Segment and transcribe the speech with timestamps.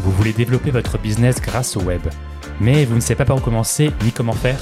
[0.00, 2.02] Vous voulez développer votre business grâce au web,
[2.60, 4.60] mais vous ne savez pas par où commencer ni comment faire?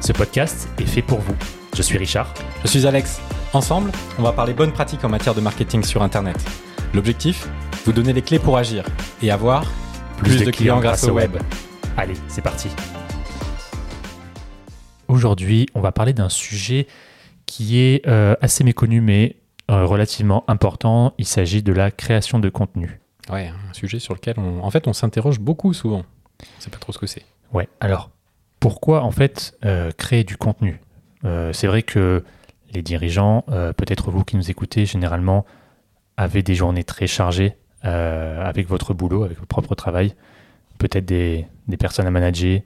[0.00, 1.34] Ce podcast est fait pour vous.
[1.74, 2.32] Je suis Richard.
[2.62, 3.20] Je suis Alex.
[3.52, 6.36] Ensemble, on va parler bonnes pratiques en matière de marketing sur Internet.
[6.94, 7.48] L'objectif?
[7.84, 8.84] Vous donner les clés pour agir
[9.22, 9.64] et avoir
[10.18, 11.36] plus, de, clients, grâce au web.
[11.96, 12.68] Allez, c'est parti.
[15.08, 16.86] Aujourd'hui, on va parler d'un sujet
[17.46, 19.36] qui est euh, assez méconnu mais
[19.68, 21.14] relativement important.
[21.18, 23.00] Il s'agit de la création de contenu.
[23.30, 26.02] Ouais, un sujet sur lequel on, en fait on s'interroge beaucoup souvent.
[26.40, 27.24] On ne sait pas trop ce que c'est.
[27.52, 28.10] Ouais, alors
[28.60, 30.80] pourquoi en fait euh, créer du contenu?
[31.52, 32.24] C'est vrai que
[32.72, 33.44] les dirigeants,
[33.76, 35.46] peut-être vous qui nous écoutez généralement,
[36.16, 40.16] avez des journées très chargées avec votre boulot, avec votre propre travail,
[40.78, 42.60] peut-être des, des, personnes à manager,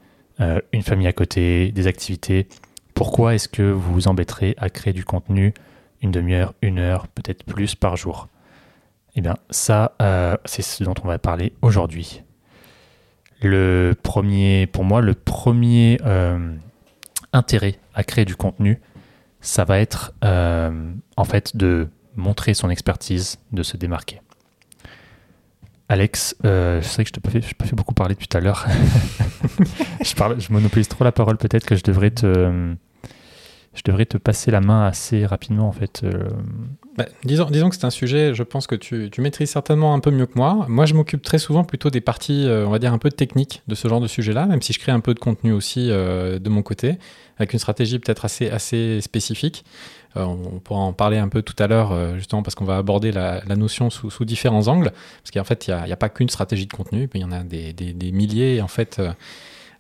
[0.73, 2.49] une famille à côté, des activités.
[2.95, 5.53] Pourquoi est-ce que vous vous embêterez à créer du contenu
[6.03, 8.29] une demi-heure, une heure, peut-être plus par jour
[9.15, 12.23] Eh bien, ça, euh, c'est ce dont on va parler aujourd'hui.
[13.43, 16.55] Le premier, pour moi, le premier euh,
[17.33, 18.81] intérêt à créer du contenu,
[19.41, 24.21] ça va être euh, en fait de montrer son expertise, de se démarquer.
[25.89, 28.67] Alex, je sais que je t'ai pas, fait beaucoup parler depuis tout à l'heure.
[30.01, 32.75] je, je monopolise trop la parole, peut-être que je devrais te
[33.77, 36.01] je devrais te passer la main assez rapidement en fait.
[36.03, 36.29] Euh.
[36.97, 40.11] Bah, disons, que c'est un sujet, je pense que tu, tu, maîtrises certainement un peu
[40.11, 40.65] mieux que moi.
[40.67, 43.63] Moi, je m'occupe très souvent plutôt des parties, euh, on va dire, un peu techniques
[43.69, 46.39] de ce genre de sujet-là, même si je crée un peu de contenu aussi euh,
[46.39, 46.97] de mon côté,
[47.37, 49.67] avec une stratégie peut-être assez, assez spécifique.
[50.15, 53.43] on pourra en parler un peu tout à l'heure, justement, parce qu'on va aborder la,
[53.57, 54.91] notion sous, sous, différents angles.
[55.23, 57.45] Parce qu'en fait, il n'y a, pas qu'une stratégie de contenu, il y en a
[57.45, 58.63] des, des, des milliers.
[58.63, 59.03] En fait,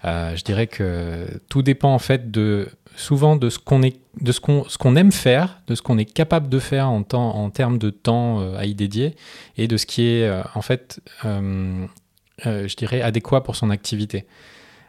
[0.06, 4.40] je dirais que tout dépend en fait de souvent de ce qu'on est de ce
[4.40, 7.90] qu'on ce qu'on aime faire, de ce qu'on est capable de faire en termes de
[7.90, 9.14] temps euh, à y dédier
[9.56, 11.86] et de ce qui est euh, en fait euh,
[12.44, 14.26] je dirais adéquat pour son activité.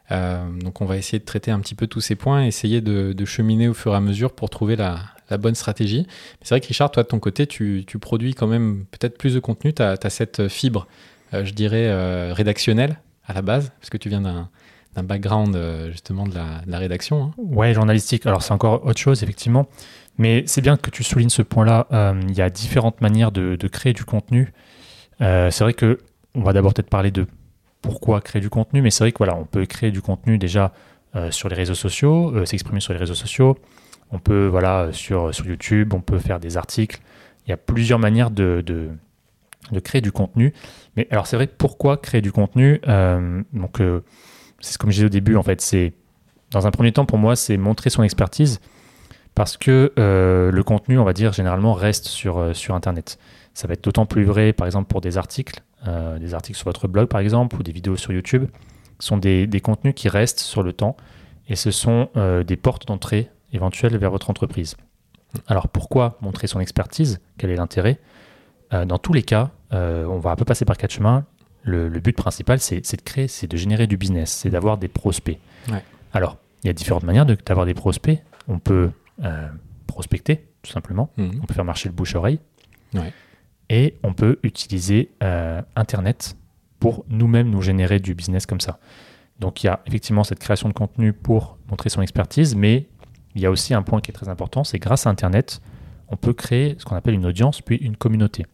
[0.09, 3.67] donc on va essayer de traiter un petit peu tous ces points, essayer de, cheminer
[3.67, 5.00] au fur et à mesure pour trouver la,
[5.39, 6.07] bonne stratégie.
[6.41, 9.33] C'est vrai que Richard, toi de ton côté, tu, tu produis quand même peut-être plus
[9.33, 10.88] de contenu, tu as, cette fibre,
[11.31, 14.50] je dirais, rédactionnelle à la base, parce que tu viens d'un
[14.97, 17.24] un background euh, justement de la, rédaction.
[17.24, 17.34] Hein.
[17.38, 18.25] Ouais, journalistique.
[18.25, 19.68] Alors c'est encore autre chose effectivement,
[20.18, 21.88] mais c'est bien que tu soulignes ce point-là.
[21.91, 24.52] Euh, il y a différentes manières de, créer du contenu.
[25.22, 26.00] Euh, c'est vrai que
[26.36, 27.28] on va d'abord peut-être parler de
[27.81, 30.74] pourquoi créer du contenu, mais c'est vrai que voilà, on peut créer du contenu déjà
[31.31, 33.57] sur les réseaux sociaux, s'exprimer sur les réseaux sociaux.
[34.12, 37.00] On peut voilà sur sur YouTube, on peut faire des articles.
[37.46, 40.53] Il y a plusieurs manières de, de créer du contenu.
[40.96, 42.80] Mais alors c'est vrai, pourquoi créer du contenu?
[43.53, 43.81] Donc
[44.59, 45.94] c'est ce que je disais au début, en fait, c'est
[46.51, 48.59] dans un premier temps pour moi, c'est montrer son expertise
[49.35, 53.19] parce que euh, le contenu, on va dire, généralement reste sur, euh, sur Internet.
[53.53, 56.66] Ça va être d'autant plus vrai, par exemple, pour des articles, euh, des articles sur
[56.66, 58.45] votre blog, par exemple, ou des vidéos sur YouTube.
[59.00, 60.97] Ce sont des, des contenus qui restent sur le temps
[61.50, 62.09] et ce sont
[62.45, 64.75] des portes d'entrée éventuelles vers votre entreprise.
[65.45, 67.22] Alors pourquoi montrer son expertise?
[67.38, 68.00] Quel est l'intérêt?
[68.72, 71.25] Dans tous les cas, on va un peu passer par quatre chemins
[71.67, 75.38] le, but principal, c'est de créer, c'est de générer du business, c'est d'avoir des prospects.
[76.13, 78.19] Alors, il y a différentes manières d'avoir des prospects.
[78.47, 78.89] On peut
[79.23, 79.47] euh,
[79.85, 81.11] prospecter, tout simplement.
[81.17, 81.41] Mhm.
[81.44, 82.39] On peut faire marcher le bouche-oreille.
[83.69, 86.38] Et on peut utiliser euh, Internet
[86.79, 88.79] pour nous-mêmes nous générer du business comme ça.
[89.39, 92.88] Donc, il y a effectivement cette création de contenu pour montrer son expertise, mais
[93.35, 95.61] il y a aussi un point qui est très important, c'est grâce à Internet,
[96.07, 98.45] on peut créer ce qu'on appelle une audience, puis une communauté.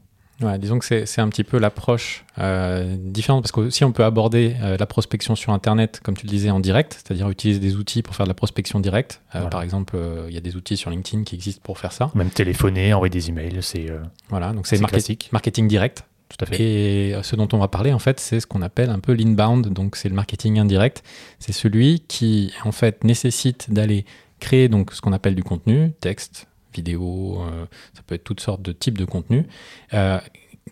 [0.41, 4.03] Ouais, disons que c'est un petit peu l'approche euh, différente parce que si on peut
[4.03, 7.75] aborder euh, la prospection sur Internet, comme tu le disais, en direct, c'est-à-dire utiliser des
[7.75, 9.21] outils pour faire de la prospection directe.
[9.35, 12.11] Euh, par exemple, il y a des outils sur LinkedIn qui existent pour faire ça.
[12.15, 13.87] Même téléphoner, envoyer des emails, c'est
[14.29, 16.03] voilà, donc c'est marketing, marketing direct.
[16.29, 16.63] Tout à fait.
[16.63, 19.67] Et ce dont on va parler, en fait, c'est ce qu'on appelle un peu l'inbound,
[19.67, 21.03] donc c'est le marketing indirect.
[21.37, 24.05] C'est celui qui, en fait, nécessite d'aller
[24.39, 28.61] créer donc ce qu'on appelle du contenu, texte, vidéo, euh, ça peut être toutes sortes
[28.61, 29.45] de types de contenus,
[29.93, 30.19] euh,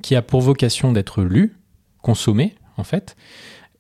[0.01, 1.57] qui a pour vocation d'être lu,
[2.01, 3.15] consommé en fait,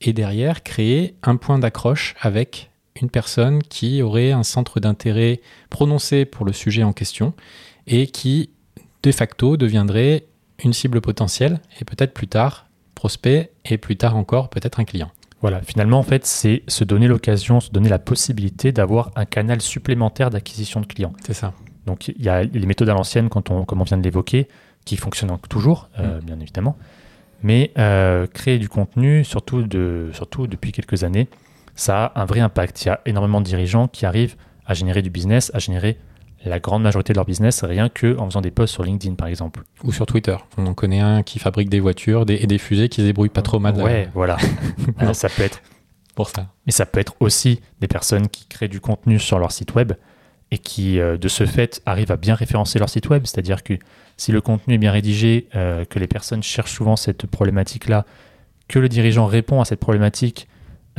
[0.01, 2.71] et derrière créer un point d'accroche avec
[3.01, 7.33] une personne qui aurait un centre d'intérêt prononcé pour le sujet en question
[7.87, 8.49] et qui
[9.03, 10.25] de facto deviendrait
[10.63, 15.11] une cible potentielle et peut-être plus tard prospect et plus tard encore peut-être un client.
[15.41, 19.59] Voilà, finalement, en fait, c'est se donner l'occasion, se donner la possibilité d'avoir un canal
[19.59, 21.13] supplémentaire d'acquisition de clients.
[21.25, 21.53] C'est ça.
[21.91, 24.47] Donc il y a les méthodes à l'ancienne, on, comme on vient de l'évoquer,
[24.85, 26.23] qui fonctionnent toujours, euh, mm.
[26.23, 26.77] bien évidemment.
[27.43, 31.27] Mais euh, créer du contenu, surtout, de, surtout depuis quelques années,
[31.75, 32.85] ça a un vrai impact.
[32.85, 35.97] Il y a énormément de dirigeants qui arrivent à générer du business, à générer
[36.45, 39.27] la grande majorité de leur business rien que en faisant des posts sur LinkedIn par
[39.27, 39.63] exemple.
[39.83, 40.37] Ou sur Twitter.
[40.57, 43.27] On en connaît un qui fabrique des voitures des, et des fusées qui se débrouillent
[43.27, 43.75] pas trop mal.
[43.75, 44.37] Ouais, voilà.
[45.13, 45.61] ça peut être
[46.15, 46.47] pour ça.
[46.65, 49.91] Mais ça peut être aussi des personnes qui créent du contenu sur leur site web
[50.51, 53.23] et qui, euh, de ce fait, arrivent à bien référencer leur site web.
[53.25, 53.73] C'est-à-dire que
[54.17, 58.05] si le contenu est bien rédigé, euh, que les personnes cherchent souvent cette problématique-là,
[58.67, 60.47] que le dirigeant répond à cette problématique,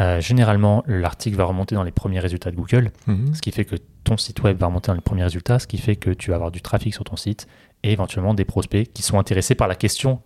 [0.00, 3.34] euh, généralement, l'article va remonter dans les premiers résultats de Google, Mhm.
[3.34, 5.76] ce qui fait que ton site web va remonter dans les premiers résultats, ce qui
[5.78, 7.46] fait que tu vas avoir du trafic sur ton site
[7.82, 10.20] et éventuellement des prospects qui sont intéressés par la question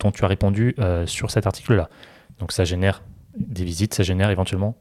[0.00, 1.88] dont tu as répondu euh, sur cet article-là.
[2.40, 3.02] Donc ça génère
[3.38, 4.76] des visites, ça génère éventuellement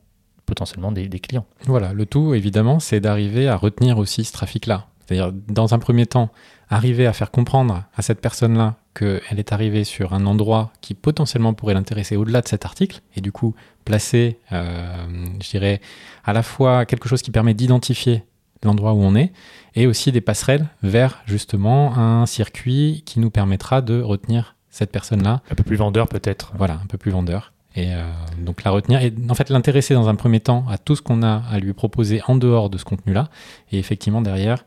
[0.46, 1.46] potentiellement des, des clients.
[1.66, 4.88] Voilà, le tout, évidemment, c'est d'arriver à retenir aussi ce trafic-là.
[5.06, 6.30] C'est-à-dire, dans un premier temps,
[6.70, 11.54] arriver à faire comprendre à cette personne-là qu'elle est arrivée sur un endroit qui potentiellement
[11.54, 13.54] pourrait l'intéresser au-delà de cet article, et du coup,
[13.86, 15.06] placer, euh,
[15.42, 15.82] je dirais,
[16.24, 18.24] à la fois quelque chose qui permet d'identifier
[18.64, 19.34] l'endroit où on est,
[19.76, 25.42] et aussi des passerelles vers justement un circuit qui nous permettra de retenir cette personne-là
[25.52, 26.54] Un peu plus vendeur peut-être.
[26.58, 27.53] voilà, un peu plus vendeur.
[27.76, 28.04] Et euh,
[28.38, 31.24] donc la retenir et en fait l'intéresser dans un premier temps à tout ce qu'on
[31.24, 33.30] a à lui proposer en dehors de ce contenu-là.
[33.72, 34.66] Et effectivement derrière,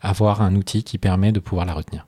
[0.00, 2.06] avoir un outil qui permet de pouvoir la retenir.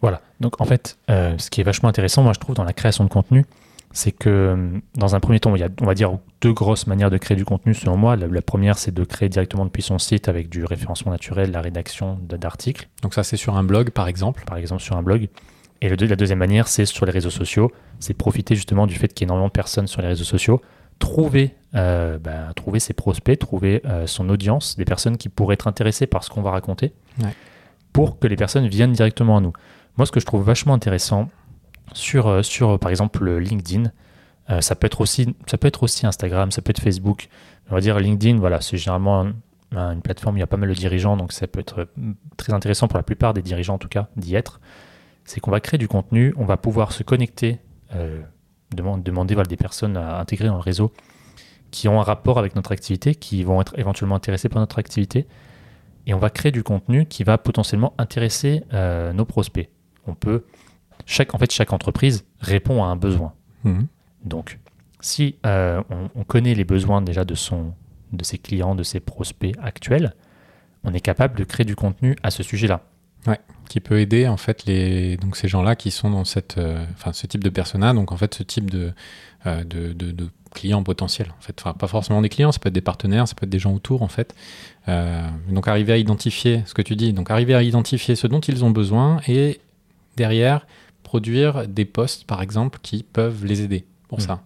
[0.00, 0.20] Voilà.
[0.40, 3.04] Donc en fait, euh, ce qui est vachement intéressant, moi je trouve, dans la création
[3.04, 3.44] de contenu,
[3.92, 6.86] c'est que euh, dans un premier temps, il y a, on va dire, deux grosses
[6.86, 8.16] manières de créer du contenu selon moi.
[8.16, 11.60] La, la première, c'est de créer directement depuis son site avec du référencement naturel, la
[11.60, 14.44] rédaction d'articles, Donc ça c'est sur un blog par exemple.
[14.46, 15.28] par exemple sur un blog.
[15.80, 17.70] Et le deux- la deuxième manière, c'est sur les réseaux sociaux.
[18.00, 20.60] C'est profiter justement du fait qu'il y ait énormément de personnes sur les réseaux sociaux,
[20.98, 25.68] trouver, euh, bah, trouver ses prospects, trouver euh, son audience, des personnes qui pourraient être
[25.68, 26.92] intéressées par ce qu'on va raconter,
[27.22, 27.32] Ouais.
[27.92, 29.52] pour que les personnes viennent directement à nous.
[29.96, 31.28] Moi, ce que je trouve vachement intéressant
[31.92, 33.92] sur, euh, sur par exemple, le LinkedIn,
[34.50, 37.28] euh, ça, peut être aussi, ça peut être aussi Instagram, ça peut être Facebook.
[37.70, 39.32] On va dire LinkedIn, voilà, c'est généralement un-
[39.76, 41.86] un- une plateforme où il y a pas mal de dirigeants, donc ça peut être
[42.36, 44.60] très intéressant pour la plupart des dirigeants en tout cas d'y être.
[45.28, 47.58] C'est qu'on va créer du contenu, on va pouvoir se connecter,
[47.94, 48.22] euh,
[48.74, 50.90] demander, demander voilà, des personnes à intégrer dans le réseau
[51.70, 55.26] qui ont un rapport avec notre activité, qui vont être éventuellement intéressés par notre activité,
[56.06, 59.68] et on va créer du contenu qui va potentiellement intéresser euh, nos prospects.
[60.06, 60.46] On peut,
[61.04, 63.34] chaque, en fait, chaque entreprise répond à un besoin.
[63.64, 63.86] Mhm.
[64.24, 64.58] Donc,
[65.00, 67.74] si euh, on, on connaît les besoins déjà de, son,
[68.14, 70.14] de ses clients, de ses prospects actuels,
[70.84, 72.80] on est capable de créer du contenu à ce sujet-là.
[73.68, 77.12] Qui peut aider en fait les donc ces gens-là qui sont dans cette euh, enfin
[77.12, 78.92] ce type de persona donc en fait ce type de
[79.46, 82.68] euh, de, de- de clients potentiels en fait enfin pas forcément des clients ça peut
[82.70, 84.34] être des partenaires ça peut être des gens autour en fait
[84.88, 88.40] Euh, donc arriver à identifier ce que tu dis donc arriver à identifier ce dont
[88.40, 89.60] ils ont besoin et
[90.16, 90.66] derrière
[91.02, 94.24] produire des posts par exemple qui peuvent les aider pour Mhm.
[94.24, 94.42] ça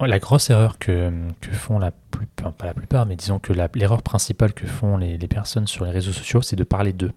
[0.00, 4.02] La grosse erreur que, que font la plupart, pas la plupart, mais disons que l'erreur
[4.02, 7.12] principale que font les, les personnes sur les réseaux sociaux, c'est de parler d'eux.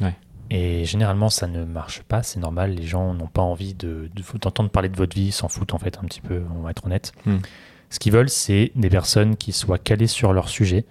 [0.00, 0.14] Ouais.
[0.50, 2.74] Et généralement, ça ne marche pas, c'est normal.
[2.74, 5.74] Les gens n'ont pas envie de, de- d'entendre parler de votre vie, ils s'en foutent
[5.74, 7.12] en fait un petit peu, on va être honnête.
[7.26, 7.36] Hmm.
[7.88, 10.86] Ce qu'ils veulent, c'est des personnes qui soient calées sur leur sujet,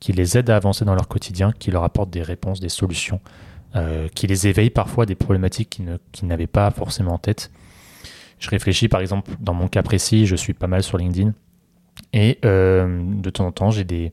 [0.00, 3.20] qui les aident à avancer dans leur quotidien, qui leur apportent des réponses, des solutions,
[3.76, 7.18] euh, qui les éveillent parfois à des problématiques qu'ils, ne- qu'ils n'avaient pas forcément en
[7.18, 7.50] tête.
[8.38, 11.32] Je réfléchis par exemple, dans mon cas précis, je suis pas mal sur LinkedIn.
[12.12, 14.12] Et euh, de temps en temps, j'ai des,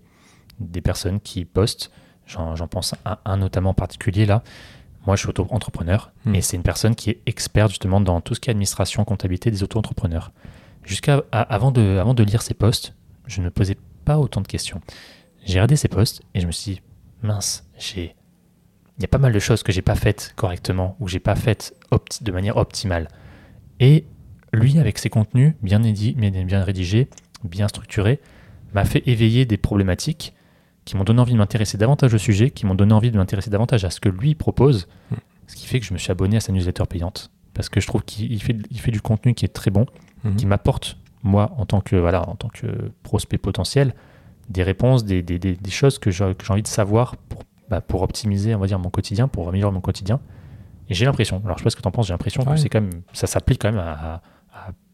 [0.59, 1.91] des personnes qui postent.
[2.27, 4.43] J'en, pense à un notamment en particulier là.
[5.05, 6.33] Moi, je suis auto-entrepreneur Hmm.
[6.33, 9.51] et c'est une personne qui est experte justement dans tout ce qui est administration, comptabilité
[9.51, 10.31] des auto-entrepreneurs.
[10.83, 12.93] Jusqu'à avant, de, avant de lire ces posts,
[13.27, 14.81] je ne posais pas autant de questions.
[15.45, 16.81] J'ai regardé ces posts et je me suis dit,
[17.21, 18.15] mince, j'ai,
[18.97, 21.35] il y a pas mal de choses que j'ai pas faites correctement ou j'ai pas
[21.35, 21.75] faites
[22.21, 23.07] de manière optimale.
[23.79, 24.05] Et
[24.53, 27.09] lui, avec ses contenus bien, édi- bien, bien rédigés,
[27.43, 28.19] bien structurés,
[28.73, 30.33] m'a fait éveiller des problématiques
[30.85, 33.49] qui m'ont donné envie de m'intéresser davantage au sujet, qui m'ont donné envie de m'intéresser
[33.49, 35.15] davantage à ce que lui propose, Mm.
[35.47, 37.31] ce qui fait que je me suis abonné à sa newsletter payante.
[37.53, 39.85] Parce que je trouve qu'il il fait, il fait du contenu qui est très bon,
[40.23, 40.35] Mhm.
[40.35, 42.67] qui m'apporte, moi, en tant que, voilà, en tant que
[43.03, 43.93] prospect potentiel,
[44.49, 47.41] des réponses, des, des- des- des choses que j'ai que j'ai envie de savoir pour,
[47.69, 50.19] bah, pour optimiser, on va dire, mon quotidien, pour améliorer mon quotidien.
[50.89, 52.53] Et j'ai l'impression, alors je sais pas ce que tu en penses, j'ai l'impression Ouais.
[52.53, 54.21] que c'est quand même, ça s'applique quand même à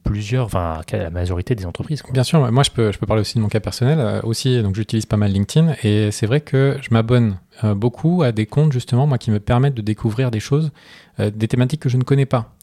[0.04, 2.02] plusieurs, enfin la majorité des entreprises.
[2.02, 2.12] quoi.
[2.12, 4.00] Bien sûr, moi je peux, je peux parler aussi de mon cas personnel.
[4.00, 8.24] euh, aussi, donc j'utilise pas mal LinkedIn et c'est vrai que je m'abonne euh, beaucoup
[8.24, 10.72] à des comptes justement, moi, qui me permettent de découvrir des choses,
[11.20, 12.54] euh, des thématiques que je ne connais pas,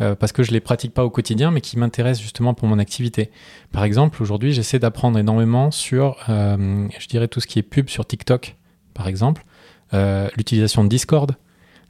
[0.00, 0.16] Mhm.
[0.16, 3.30] Parce que je les pratique pas au quotidien, mais qui m'intéressent justement pour mon activité.
[3.72, 8.06] Par exemple, aujourd'hui, j'essaie d'apprendre énormément sur, je dirais tout ce qui est pub sur
[8.06, 8.56] TikTok,
[8.94, 9.44] par exemple,
[9.92, 11.36] l'utilisation de Discord.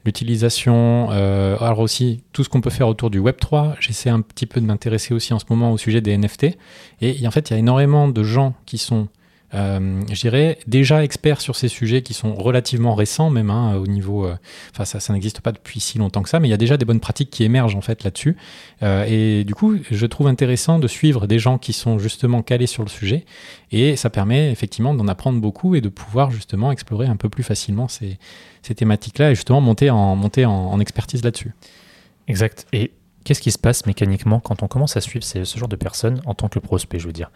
[0.03, 3.75] L'utilisation, euh, alors aussi tout ce qu'on peut faire autour du Web 3.
[3.79, 6.57] J'essaie un petit peu de m'intéresser aussi en ce moment au sujet des NFT.
[7.01, 9.09] Et en fait, il y a énormément de gens qui sont
[9.53, 13.87] euh, je dirais, déjà experts sur ces sujets qui sont relativement récents même hein, au
[13.87, 14.25] niveau...
[14.25, 14.35] euh,
[14.71, 16.85] Enfin, ça, n'existe pas depuis si longtemps que ça, mais il y a déjà des
[16.85, 18.37] bonnes pratiques qui émergent en fait là-dessus.
[18.83, 22.67] Euh, et du coup, je trouve intéressant de suivre des gens qui sont justement calés
[22.67, 23.25] sur le sujet.
[23.71, 27.43] Et ça permet effectivement d'en apprendre beaucoup et de pouvoir justement explorer un peu plus
[27.43, 28.17] facilement ces,
[28.75, 31.53] thématiques-là et justement monter en, expertise là-dessus.
[32.27, 32.65] Exact.
[32.71, 32.91] Et
[33.25, 36.33] qu'est-ce qui se passe mécaniquement quand on commence à suivre ce genre de personnes en
[36.33, 37.31] tant que prospect, je veux dire?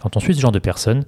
[0.00, 1.04] Quand on suit ce genre de personnes,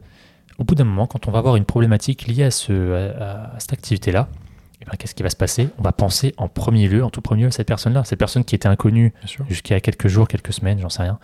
[0.62, 3.60] au bout d'un moment, quand on va avoir une problématique liée à, ce, à, à
[3.60, 4.28] cette activité-là,
[4.80, 5.68] eh ben, qu'est-ce qui va se passer?
[5.78, 8.04] On va penser en premier lieu, en tout premier lieu, à cette personne-là.
[8.04, 9.12] Cette personne qui était inconnue
[9.48, 11.18] jusqu'à quelques jours, quelques semaines, j'en sais rien,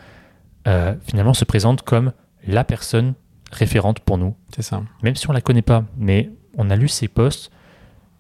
[0.66, 2.12] euh, finalement se présente comme
[2.46, 3.14] la personne
[3.50, 4.82] référente pour nous, C'est ça.
[5.02, 7.50] même si on la connaît pas, mais on a lu ses posts,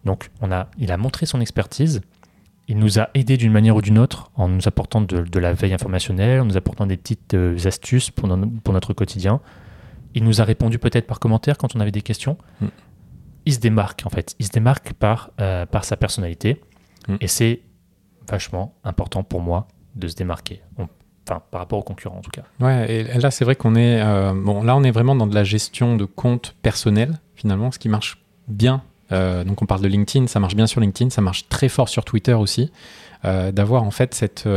[0.04, 2.00] donc on a, il a montré son expertise,
[2.66, 5.52] il nous a aidé d'une manière ou d'une autre en nous apportant de, de la
[5.52, 9.40] veille informationnelle, en nous apportant des petites euh, astuces pour, no- pour notre quotidien.
[10.14, 12.36] Il nous a répondu peut-être par commentaire quand on avait des questions.
[12.60, 12.66] Mm.
[13.46, 16.60] Il se démarque en fait, il se démarque par, euh, par sa personnalité
[17.08, 17.16] Mm.
[17.20, 17.60] et c'est
[18.28, 20.60] vachement important pour moi de se démarquer.
[20.78, 20.88] On-
[21.30, 22.44] Enfin, par rapport aux concurrents en tout cas.
[22.58, 25.34] Ouais, et là c'est vrai qu'on est euh, bon là on est vraiment dans de
[25.34, 28.82] la gestion de compte personnel finalement, ce qui marche bien.
[29.12, 31.90] Euh, donc on parle de LinkedIn, ça marche bien sur LinkedIn, ça marche très fort
[31.90, 32.72] sur Twitter aussi,
[33.24, 34.48] d'avoir en fait cette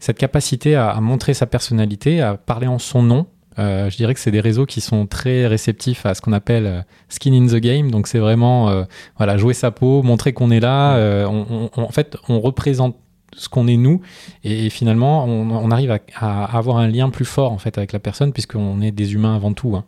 [0.00, 3.26] cette capacité à, à montrer sa personnalité, à parler en son nom.
[3.58, 6.66] Euh, je dirais que c'est des réseaux qui sont très réceptifs à ce qu'on appelle
[6.66, 7.90] euh, skin in the game.
[7.90, 8.84] Donc c'est vraiment euh,
[9.18, 10.96] voilà jouer sa peau, montrer qu'on est là.
[10.96, 12.96] euh, on- on- en fait, on représente
[13.34, 14.02] ce qu'on est nous
[14.44, 17.92] et, finalement on, on arrive à, à avoir un lien plus fort en fait avec
[17.92, 19.74] la personne puisqu'on est des humains avant tout.
[19.74, 19.84] hein.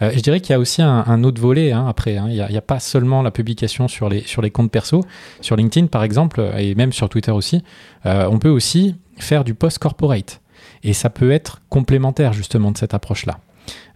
[0.00, 2.16] Euh, je dirais qu'il y a aussi un, un autre volet hein, après.
[2.16, 2.28] hein.
[2.30, 5.04] Il n'y a, pas seulement la publication sur les, sur les comptes perso.
[5.42, 7.62] Sur LinkedIn par exemple et même sur Twitter aussi,
[8.06, 10.40] euh, on peut aussi faire du post corporate
[10.82, 13.38] et ça peut être complémentaire justement de cette approche-là.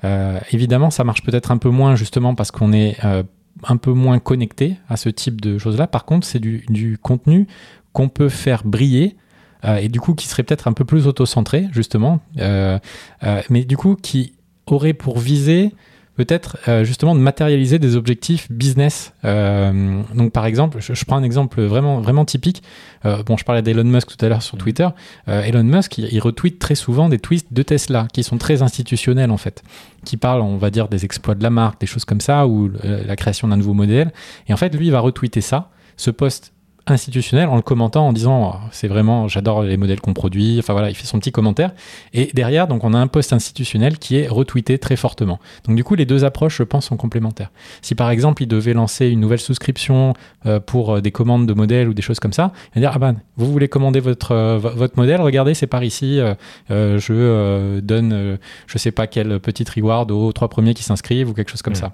[0.04, 3.22] Euh, évidemment, ça marche peut-être un peu moins justement parce qu'on est euh,
[3.64, 5.86] un peu moins connecté à ce type de choses-là.
[5.86, 7.46] Par contre, c'est du, contenu
[7.92, 9.16] qu'on peut faire briller
[9.64, 13.96] euh, et du coup qui serait peut-être un peu plus auto-centré justement, mais du coup
[13.96, 14.34] qui
[14.66, 15.72] aurait pour visée
[16.16, 19.12] peut-être euh, justement de matérialiser des objectifs business.
[19.25, 22.62] Euh, donc par exemple, je, je prends un exemple vraiment vraiment typique.
[23.04, 24.88] Euh, bon, je parlais d'Elon Musk tout à l'heure sur Twitter.
[25.28, 28.62] Euh, Elon Musk, il, il retweet très souvent des tweets de Tesla qui sont très
[28.62, 29.62] institutionnels en fait,
[30.04, 32.71] qui parlent, on va dire, des exploits de la marque, des choses comme ça, ou
[32.83, 34.12] la création d'un nouveau modèle.
[34.49, 36.52] Et en fait, lui, il va retweeter ça, ce post
[36.86, 40.56] institutionnel en le commentant en disant oh, c'est vraiment j'adore les modèles qu'on produit.
[40.58, 41.70] Enfin voilà il fait son petit commentaire.
[42.12, 45.38] Et derrière donc on a un post institutionnel qui est retweeté très fortement.
[45.66, 47.50] Donc du coup les deux approches je pense sont complémentaires.
[47.82, 50.14] Si par exemple il devait lancer une nouvelle souscription
[50.46, 52.92] euh, pour euh, des commandes de modèles ou des choses comme ça il va dire
[52.94, 55.20] ah ben vous voulez commander votre euh, vo- votre modèle?
[55.20, 56.18] Regardez c'est par ici.
[56.18, 56.34] Euh,
[56.70, 58.36] euh, je euh, donne euh,
[58.66, 61.72] je sais pas quelle petite reward aux trois premiers qui s'inscrivent ou quelque chose comme
[61.72, 61.76] Mm.
[61.76, 61.92] ça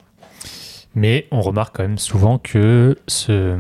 [0.95, 3.57] Mais on remarque quand même souvent que ce,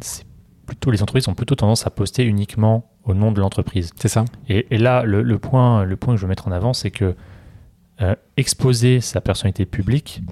[0.00, 0.24] c'est
[0.66, 3.92] plutôt, les entreprises ont plutôt tendance à poster uniquement au nom de l'entreprise.
[3.96, 6.52] c'est ça Et, et là, le, le point, le point que je veux mettre en
[6.52, 7.14] avant, c'est que
[8.00, 10.22] euh, exposer sa personnalité publique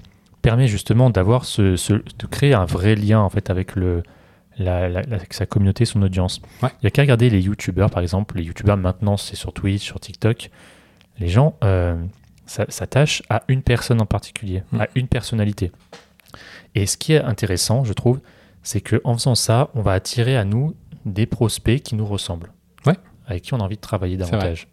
[0.41, 4.03] permet justement d'avoir ce, ce- de créer un vrai lien en fait avec le,
[4.57, 6.41] la, la- la- avec sa communauté, son audience.
[6.63, 6.69] Ouais.
[6.81, 8.37] Il y a qu'à regarder les youtubeurs par exemple.
[8.37, 10.49] Les youtubeurs maintenant c'est sur Twitch, sur TikTok.
[11.19, 11.95] Les gens euh,
[12.47, 14.81] s'a- s'attachent à une personne en particulier, Mm.
[14.81, 15.71] à une personnalité.
[16.73, 18.19] Et ce qui est intéressant, je trouve,
[18.63, 20.75] c'est qu'en faisant ça, on va attirer à nous
[21.05, 22.51] des prospects qui nous ressemblent,
[22.85, 22.95] Ouais.
[23.27, 24.67] avec qui on a envie de travailler davantage.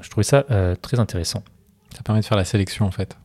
[0.00, 1.42] Je trouvais ça euh, très intéressant.
[1.94, 3.16] ça permet de faire la sélection en fait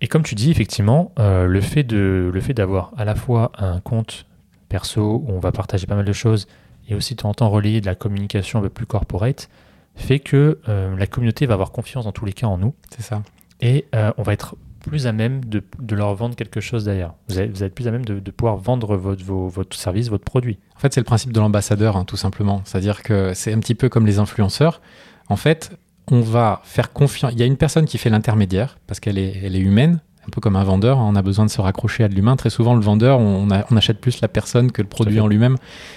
[0.00, 3.52] Et comme tu dis, effectivement, euh, le fait de le fait d'avoir à la fois
[3.58, 4.26] un compte
[4.68, 6.46] perso où on va partager pas mal de choses
[6.88, 9.48] et aussi de temps en temps relayer de la communication un peu plus corporate
[9.96, 13.02] fait que euh, la communauté va avoir confiance dans tous les cas en nous c'est
[13.02, 13.22] ça
[13.60, 13.86] et
[14.18, 17.12] on va être plus à même de, de leur vendre quelque chose derrière.
[17.28, 20.08] Vous êtes, vous êtes plus à même de, de pouvoir vendre votre, vos- votre service,
[20.08, 20.58] votre produit.
[20.76, 22.62] En fait, c'est le principe de l'ambassadeur, hein, tout simplement.
[22.64, 24.80] C'est-à-dire que c'est un petit peu comme les influenceurs.
[25.28, 25.76] En fait,
[26.10, 27.32] on va faire confiance.
[27.34, 30.30] Il y a une personne qui fait l'intermédiaire parce qu'elle est, elle est humaine, un
[30.30, 30.98] peu comme un vendeur.
[30.98, 32.36] hein, On a besoin de se raccrocher à de l'humain.
[32.36, 35.26] Très souvent, le vendeur, on, a- on achète plus la personne que le produit en
[35.26, 35.54] lui-même.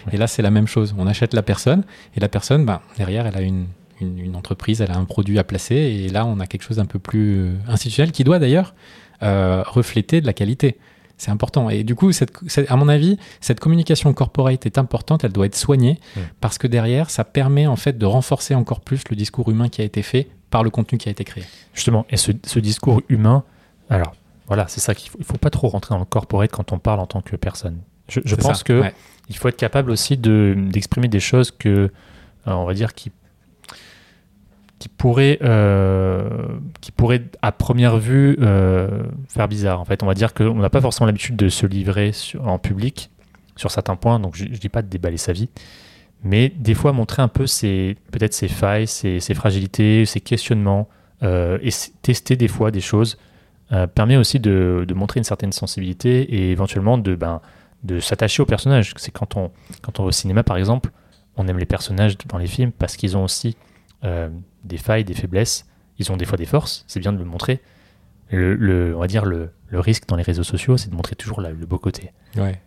[0.08, 0.13] Ouais.
[0.13, 0.96] Et là, c'est la même chose.
[0.98, 1.84] On achète la personne
[2.15, 3.65] et la personne, ben, derrière, elle a une,
[4.01, 5.75] une, une entreprise, elle a un produit à placer.
[5.75, 8.74] Et là, on a quelque chose d'un peu plus euh, institutionnel qui doit d'ailleurs
[9.24, 10.77] euh, refléter de la qualité.
[11.18, 11.70] C'est important.
[11.70, 15.48] Et du coup, cette, cette- à mon avis, cette communication corporate est importante, elle doit
[15.48, 16.00] être soignée,
[16.39, 19.82] parce que derrière, ça permet en fait de renforcer encore plus le discours humain qui
[19.82, 21.44] a été fait par le contenu qui a été créé.
[21.74, 23.44] Justement, et ce, ce discours humain,
[23.89, 24.15] alors
[24.48, 26.79] voilà, c'est ça qu'il faut, il faut pas trop rentrer dans le corporate quand on
[26.79, 27.79] parle en tant que personne.
[28.08, 28.94] Je, pense ça, que ouais.
[29.29, 31.89] il faut être capable aussi de d'exprimer des choses que, euh,
[32.48, 33.12] on va dire, qui
[34.79, 35.38] qui pourrait,
[36.81, 38.38] qui pourrait à première vue
[39.27, 39.79] faire bizarre.
[39.79, 42.12] En fait, on va dire qu'on n'a pas forcément l'habitude de se livrer
[42.43, 43.12] en public
[43.55, 45.50] sur certains points, donc je ne dis pas de déballer sa vie,
[46.24, 50.88] mais des fois montrer un peu ses, peut-être ses failles, ses, fragilités, ses questionnements,
[51.21, 51.69] et
[52.01, 53.17] tester des fois des choses
[53.93, 57.41] permet aussi de, de, montrer une certaine sensibilité et éventuellement de, ben,
[57.83, 58.93] de s'attacher aux personnages.
[58.98, 60.91] C'est quand on, quand on va au cinéma, par exemple,
[61.38, 63.55] on aime les personnages dans les films parce qu'ils ont aussi
[64.03, 64.29] euh,
[64.63, 65.66] des failles, des faiblesses.
[65.98, 67.62] Ils ont des fois des forces, c'est bien de le montrer.
[68.32, 71.42] Le, on va dire le, le, risque dans les réseaux sociaux, c'est de montrer toujours
[71.42, 72.12] le beau côté.
[72.38, 72.62] Ouais.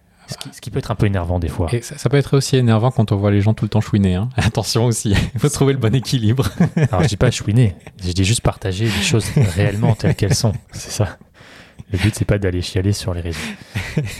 [0.52, 1.68] Ce qui, peut être un peu énervant des fois.
[1.72, 4.14] Et ça, peut être aussi énervant quand on voit les gens tout le temps chouiner.
[4.14, 4.28] Hein.
[4.36, 6.48] Attention aussi, il faut trouver le bon équilibre.
[6.90, 10.52] Alors je dis pas chouiner, je dis juste partager les choses réellement telles qu'elles sont.
[10.72, 11.18] C'est ça.
[11.90, 13.38] Le but, c'est pas d'aller chialer sur les réseaux.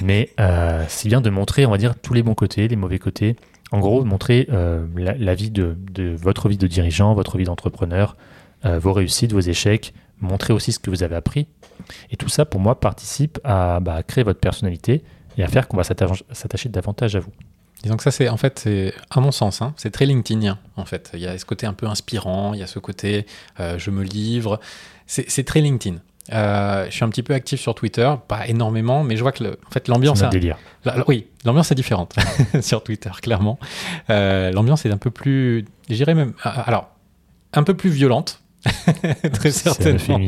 [0.03, 2.99] Mais euh, c'est bien de montrer, on va dire, tous les bons côtés, les mauvais
[2.99, 3.37] côtés.
[3.73, 5.75] En gros, montrer euh, la, vie de,
[6.15, 8.19] votre vie de dirigeant, votre vie d'entrepreneur,
[8.67, 11.49] euh, vos réussites, vos échecs, montrer aussi ce que vous avez appris.
[12.11, 15.03] Et tout ça, pour moi, participe à, bah, créer votre personnalité
[15.39, 17.33] et à faire qu'on va s'attacher davantage à vous.
[17.83, 18.69] Disons que ça, c'est en fait,
[19.11, 21.11] à mon sens, hein, c'est très LinkedInien en fait.
[21.15, 23.27] Il y a ce côté un peu inspirant, il y a ce côté
[23.59, 24.61] je me livre.
[25.07, 25.97] C'est très LinkedIn.
[26.33, 29.43] Euh, je suis un petit peu actif sur Twitter, pas énormément, mais je vois que
[29.43, 30.23] le, en fait l'ambiance.
[30.23, 30.57] Un délire.
[31.09, 32.15] oui, l'ambiance est différente
[32.61, 33.59] sur Twitter, clairement.
[34.11, 36.89] Euh, l'ambiance est un peu plus, j'irais même, alors
[37.55, 38.42] un peu plus violente
[39.33, 40.21] très certainement.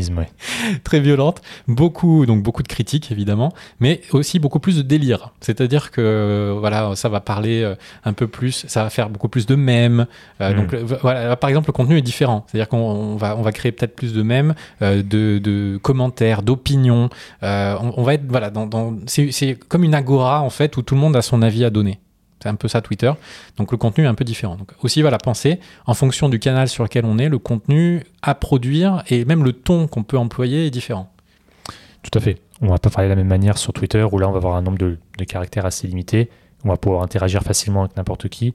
[0.83, 1.41] Très violente.
[1.69, 5.31] Beaucoup, donc beaucoup de critiques évidemment, mais aussi beaucoup plus de délire.
[5.41, 7.75] C'est-à-dire que voilà, ça va parler euh,
[8.05, 10.07] un peu plus, ça va faire beaucoup plus de mèmes.
[10.41, 10.57] Euh, mm.
[10.57, 12.45] Donc voilà, par exemple, le contenu est différent.
[12.49, 17.11] C'est-à-dire qu'on va, on va créer peut-être plus de mèmes, euh, de, de, commentaires, d'opinions.
[17.43, 21.01] On, va être voilà, dans, dans c'est comme une agora en fait où tout le
[21.01, 21.99] monde a son avis à donner.
[22.45, 23.11] C'est un peu ça Twitter.
[23.57, 24.57] Donc le contenu est un peu différent.
[24.57, 28.35] Donc aussi voilà, penser en fonction du canal sur lequel on est, le contenu à
[28.35, 31.11] produire et même le ton qu'on peut employer est différent.
[32.03, 32.43] Tout à fait.
[32.61, 34.57] On va pas parler de la même manière sur Twitter où là on va avoir
[34.57, 36.29] un nombre de, caractères assez limité.
[36.67, 38.49] On va pouvoir interagir facilement avec n'importe qui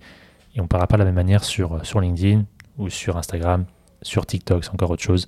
[0.54, 2.44] et on ne parlera pas de la même manière sur, sur LinkedIn
[2.78, 3.66] ou sur Instagram,
[4.04, 5.26] sur TikTok, c'est encore autre chose.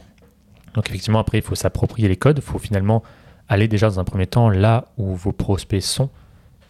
[0.76, 3.02] Donc effectivement après il faut s'approprier les codes, il faut finalement
[3.50, 6.12] aller déjà dans un premier temps là où vos prospects sont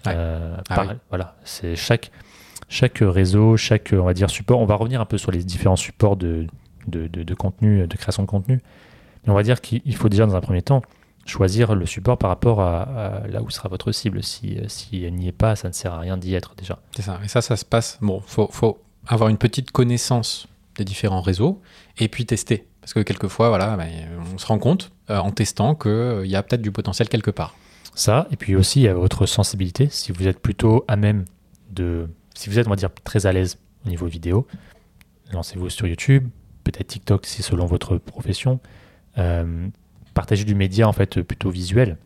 [0.08, 2.12] euh, ah voilà, c'est chaque,
[2.70, 4.60] chaque réseau, chaque on va dire support.
[4.60, 6.48] On va revenir un peu sur les différents supports de,
[6.88, 8.62] de, de, contenu, de création de contenu.
[9.24, 10.82] Mais on va dire qu'il faut déjà dans un premier temps
[11.26, 14.24] choisir le support par rapport à, là où sera votre cible.
[14.24, 16.80] Si, si elle n'y est pas, ça ne sert à rien d'y être déjà.
[16.96, 17.20] C'est ça.
[17.24, 18.00] Et ça, ça se passe.
[18.02, 21.62] Bon, faut, faut avoir une petite connaissance des différents réseaux
[21.98, 22.68] et puis tester.
[22.82, 23.90] Parce que quelquefois, voilà, ben,
[24.34, 27.32] on se rend compte euh, en testant qu'il euh, y a peut-être du potentiel quelque
[27.32, 27.56] part.
[27.94, 29.88] Ça, et puis aussi, a votre sensibilité.
[29.90, 31.26] Si vous êtes plutôt à même
[31.70, 32.08] de.
[32.36, 34.48] Si vous êtes, on va dire, très à l'aise au niveau vidéo,
[35.34, 36.30] lancez-vous sur YouTube,
[36.64, 38.60] peut-être TikTok si selon votre profession.
[39.18, 39.68] Euh,
[40.14, 41.98] partagez du média, en fait, plutôt visuel.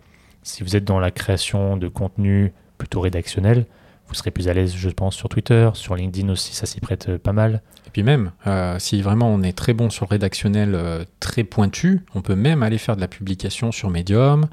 [0.41, 3.65] Si vous êtes dans la création de contenu plutôt rédactionnel,
[4.07, 7.09] vous serez plus à l'aise, je pense, sur Twitter, sur LinkedIn aussi, ça s'y prête
[7.09, 7.61] euh, pas mal.
[7.87, 11.43] Et puis même, euh, si vraiment on est très bon sur le rédactionnel euh, très
[11.43, 14.47] pointu, on peut même aller faire de la publication sur Medium,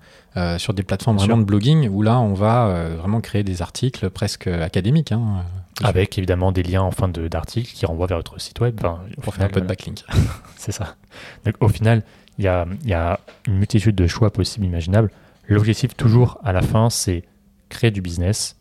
[0.57, 4.47] sur des plateformes vraiment de blogging, où là, on va vraiment créer des articles presque
[4.47, 5.13] académiques.
[5.13, 5.45] Hein,
[5.85, 8.81] Avec évidemment des liens en fin d'article qui renvoient vers votre site web.
[9.21, 10.05] Pour faire un peu de backlink.
[10.57, 10.97] C'est ça.
[11.45, 12.03] Donc au final,
[12.39, 15.11] il y a, y a une multitude de choix possibles, imaginables.
[15.49, 17.25] L'objectif toujours à la fin, c'est
[17.69, 18.57] créer du business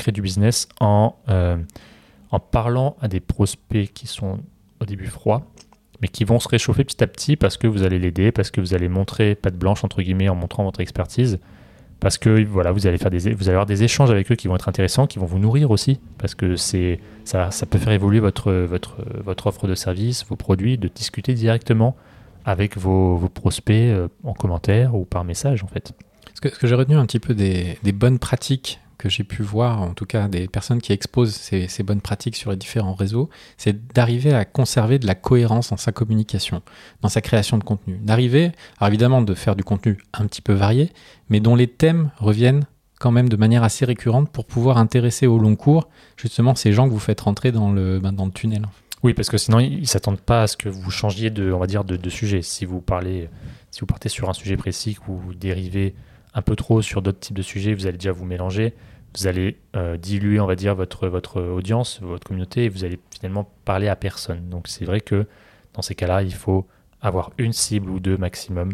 [0.00, 1.56] créer du business en, euh,
[2.30, 4.40] en parlant à des prospects qui sont
[4.80, 5.46] au début froids,
[6.00, 8.60] mais qui vont se réchauffer petit à petit parce que vous allez l'aider, parce que
[8.60, 11.38] vous allez montrer patte blanche entre guillemets en montrant votre expertise,
[12.00, 14.48] parce que voilà vous allez faire des vous allez avoir des échanges avec eux qui
[14.48, 17.92] vont être intéressants, qui vont vous nourrir aussi, parce que c'est ça, ça peut faire
[17.92, 21.94] évoluer votre votre votre offre de service, vos produits, de discuter directement
[22.46, 25.92] avec vos, vos prospects euh, en commentaire ou par message en fait.
[26.34, 29.94] Ce que, j'ai retenu un petit peu des bonnes pratiques que j'ai pu voir, en
[29.94, 34.34] tout cas des personnes qui exposent ces, bonnes pratiques sur les différents réseaux, c'est d'arriver
[34.34, 36.62] à conserver de la cohérence dans sa communication,
[37.00, 37.98] dans sa création de contenu.
[38.02, 40.92] D'arriver, évidemment, de faire du contenu un petit peu varié,
[41.30, 42.66] mais dont les thèmes reviennent
[42.98, 46.86] quand même de manière assez récurrente pour pouvoir intéresser au long cours justement ces gens
[46.86, 48.66] que vous faites rentrer dans le, ben, dans le tunnel.
[49.02, 51.58] Oui, parce que sinon, ils ne s'attendent pas à ce que vous changiez de, on
[51.58, 52.42] va dire, de, de, sujet.
[52.42, 53.30] Si vous parlez,
[53.70, 55.94] si vous partez sur un sujet précis, que vous dérivez
[56.34, 58.74] un peu trop sur d'autres types de sujets, vous allez déjà vous mélanger
[59.16, 63.50] vous allez euh, diluer, on va dire, votre, audience, votre communauté, et vous allez finalement
[63.64, 64.48] parler à personne.
[64.48, 65.26] Donc c'est vrai que
[65.74, 66.66] dans ces cas-là, il faut
[67.00, 68.72] avoir une cible ou deux maximum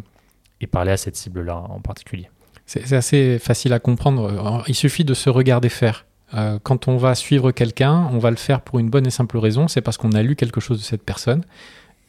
[0.61, 2.29] et parler à cette cible-là en particulier.
[2.66, 4.64] C'est assez facile à comprendre.
[4.66, 6.05] Il suffit de se regarder faire.
[6.35, 9.38] Euh, quand on va suivre quelqu'un, on va le faire pour une bonne et simple
[9.38, 11.44] raison, c'est parce qu'on a lu quelque chose de cette personne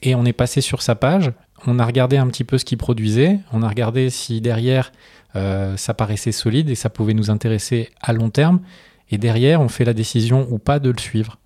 [0.01, 1.31] et on est passé sur sa page,
[1.65, 4.91] on a regardé un petit peu ce qu'il produisait, on a regardé si derrière
[5.35, 8.59] euh, ça paraissait solide et ça pouvait nous intéresser à long terme,
[9.09, 11.37] et derrière on fait la décision ou pas de le suivre.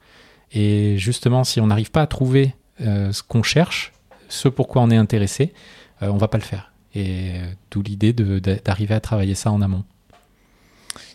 [0.51, 3.93] Et justement, si on n'arrive pas à trouver euh, ce qu'on cherche,
[4.27, 5.53] ce pourquoi on est intéressé,
[6.01, 6.73] euh, on va pas le faire.
[6.93, 7.35] Et
[7.69, 9.85] d'où l'idée d'arriver à travailler ça en amont.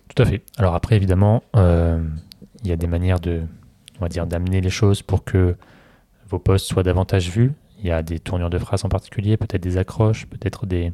[0.09, 0.42] Tout à fait.
[0.56, 3.42] Alors après, évidemment, il y a des manières de,
[4.00, 5.54] on dire, d'amener les choses pour que
[6.28, 7.52] vos posts soient davantage vus.
[7.78, 10.92] Il y a des tournures de phrases en particulier, peut-être des accroches, peut-être des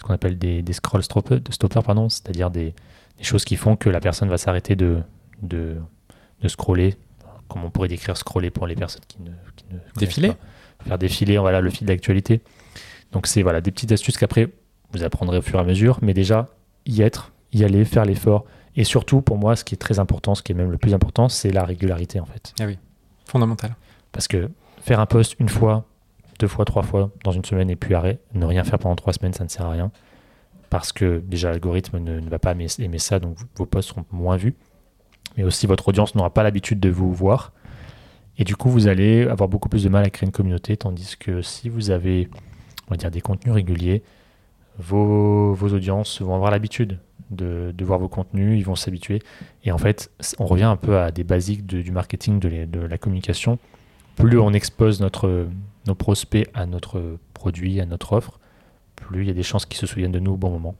[0.00, 1.42] ce qu'on appelle des, des scroll stoppers,
[1.84, 2.74] pardon, c'est-à-dire des,
[3.20, 5.02] choses qui font que la personne va s'arrêter de,
[5.42, 5.76] de,
[6.40, 6.96] de, scroller,
[7.48, 10.32] comme on pourrait décrire scroller pour les personnes qui ne, qui ne défiler,
[10.86, 12.40] faire défiler voilà le fil d'actualité.
[13.12, 14.48] Donc c'est voilà des petites astuces qu'après
[14.92, 16.48] vous apprendrez au fur et à mesure, mais déjà
[16.86, 18.46] y être, y aller, faire l'effort,
[18.76, 20.94] et surtout pour moi ce qui est très important, ce qui est même le plus
[20.94, 22.54] important, c'est la régularité en fait.
[22.58, 22.78] Ah oui,
[23.26, 23.76] fondamental.
[24.12, 25.84] Parce que faire un post une fois,
[26.40, 29.12] deux fois, trois fois dans une semaine et puis arrêt, ne rien faire pendant trois
[29.12, 29.92] semaines, ça ne sert à rien.
[30.70, 34.54] Parce que déjà l'algorithme ne, va pas aimer ça, donc vos posts seront moins vus.
[35.36, 37.52] Mais aussi votre audience n'aura pas l'habitude de vous voir.
[38.38, 41.16] Et du coup, vous allez avoir beaucoup plus de mal à créer une communauté, tandis
[41.18, 42.28] que si vous avez,
[42.88, 44.02] on va dire, des contenus réguliers,
[44.78, 46.98] vos, vos audiences vont avoir l'habitude
[47.30, 49.20] de, de, voir vos contenus, ils vont s'habituer.
[49.64, 52.96] Et en fait, on revient un peu à des basiques du marketing, de, de la
[52.96, 53.58] communication
[54.20, 55.46] plus on expose notre,
[55.86, 58.38] nos prospects à notre produit, à notre offre,
[58.96, 60.74] plus il y a des chances qu'ils se souviennent de nous au bon moment.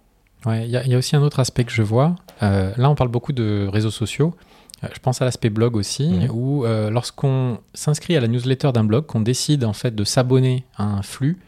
[0.46, 2.16] Il y, a aussi un autre aspect que je vois.
[2.42, 4.34] Euh, là, on parle beaucoup de réseaux sociaux.
[4.82, 6.30] Euh, je pense à l'aspect blog aussi, mhm.
[6.32, 10.64] où euh, lorsqu'on s'inscrit à la newsletter d'un blog, qu'on décide en fait de s'abonner
[10.76, 11.38] à un flux,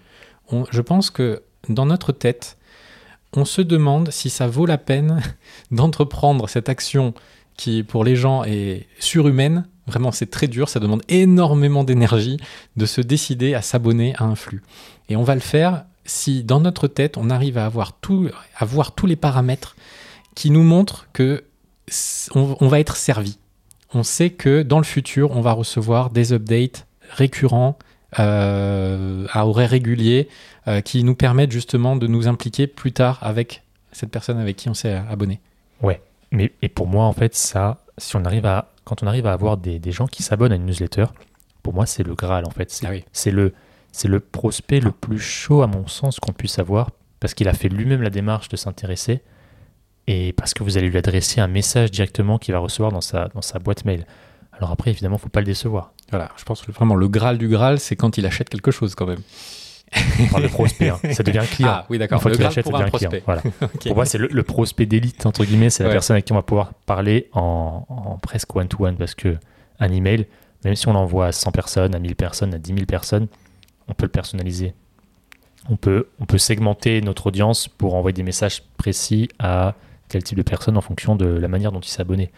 [0.70, 2.58] je pense que dans notre tête,
[3.34, 5.22] on se demande si ça vaut la peine
[5.70, 7.14] d'entreprendre cette action
[7.56, 12.36] qui, pour les gens, est surhumaine Vraiment, c'est très dur, ça demande énormément d'énergie
[12.76, 14.62] de se décider à s'abonner à un flux.
[15.08, 17.92] Et on va le faire si dans notre tête, on arrive à avoir,
[18.56, 19.76] à voir tous les paramètres
[20.34, 21.44] qui nous montrent que
[22.34, 23.38] on, va être servi.
[23.92, 27.76] On sait que dans le futur, on va recevoir des updates récurrents
[28.18, 30.28] euh, à horaires réguliers
[30.68, 34.68] euh, qui nous permettent justement de nous impliquer plus tard avec cette personne avec qui
[34.68, 35.40] on s'est abonné.
[35.82, 36.00] Ouais,
[36.32, 39.32] mais et pour moi, en fait, ça, si on arrive à quand on arrive à
[39.32, 41.06] avoir des, gens qui s'abonnent à une newsletter,
[41.62, 42.70] pour moi, c'est le Graal en fait.
[42.70, 43.52] C'est ah le,
[44.04, 46.90] le prospect le plus chaud, à mon sens, qu'on puisse avoir,
[47.20, 49.22] parce qu'il a fait lui-même la démarche de s'intéresser,
[50.08, 53.28] et parce que vous allez lui adresser un message directement qu'il va recevoir dans sa,
[53.28, 54.04] dans sa boîte mail.
[54.52, 55.92] Alors après, évidemment, il ne faut pas le décevoir.
[56.10, 58.94] Voilà, je pense que vraiment le Graal du Graal, c'est quand il achète quelque chose
[58.94, 59.22] quand même.
[60.20, 60.98] On parle de prospect, hein.
[61.12, 61.68] ça devient client.
[61.70, 62.18] Ah oui, d'accord.
[62.18, 63.10] Une fois qu'il achète, ça devient client.
[63.24, 63.42] Voilà.
[63.86, 65.70] Pour moi, c'est le, prospect d'élite, entre guillemets.
[65.70, 69.36] C'est la personne avec qui on va pouvoir parler en, presque one-to-one parce que
[69.80, 70.26] un email,
[70.64, 73.26] même si on l'envoie à 100 personnes, à 1000 personnes, à 10 000 personnes,
[73.88, 74.74] on peut le personnaliser.
[75.68, 79.74] On peut, on peut segmenter notre audience pour envoyer des messages précis à
[80.08, 82.30] tel type de personne en fonction de la manière dont il s'est abonné.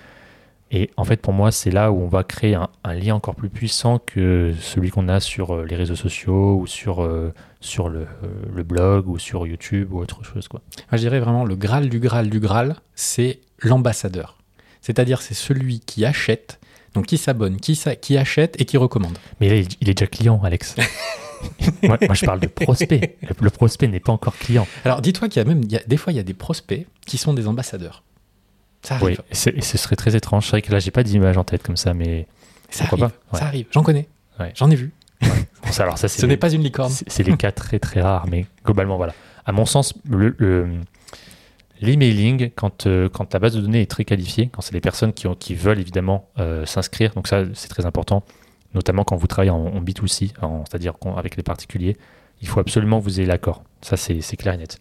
[0.71, 3.49] Et en fait, pour moi, c'est là où on va créer un, lien encore plus
[3.49, 8.01] puissant que celui qu'on a sur euh, les réseaux sociaux ou sur, euh, sur le,
[8.01, 10.49] euh, le, blog ou sur YouTube ou autre chose.
[10.49, 10.63] Quoi.
[10.91, 14.39] Moi, je dirais vraiment le Graal du Graal du Graal, c'est l'ambassadeur.
[14.81, 16.59] C'est-à-dire, c'est celui qui achète,
[16.95, 19.17] donc qui s'abonne, qui, qui achète et qui recommande.
[19.41, 20.77] Mais est, il est déjà client, Alex.
[21.83, 23.17] moi, je parle de prospect.
[23.41, 24.67] Le, prospect n'est pas encore client.
[24.85, 27.35] Alors, dis-toi qu'il y a même, des fois, il y a des prospects qui sont
[27.35, 28.03] des ambassadeurs.
[28.85, 29.21] Ça arrive.
[29.31, 30.45] Oui, et ce serait très étrange.
[30.45, 32.27] C'est vrai que là, j'ai pas d'image en tête comme ça, mais
[32.69, 33.11] ça arrive.
[33.31, 33.67] Pas ça arrive.
[33.71, 34.09] J'en connais.
[34.55, 34.93] J'en ai vu.
[35.79, 36.93] alors ça, Ce n'est pas une licorne.
[37.07, 39.15] C'est les cas très très rares, mais globalement, voilà.
[39.47, 39.95] À mon sens,
[41.81, 45.13] l'emailing, quand, euh, quand la base de données est très qualifiée, quand c'est les personnes
[45.13, 48.23] qui, ont, qui veulent évidemment euh, s'inscrire, donc ça c'est très important,
[48.75, 50.33] notamment quand vous travaillez en, B2C,
[50.67, 51.97] c'est-à-dire avec les particuliers,
[52.41, 53.65] il faut absolument que vous ayez l'accord.
[53.83, 54.79] Ça c'est clair et net.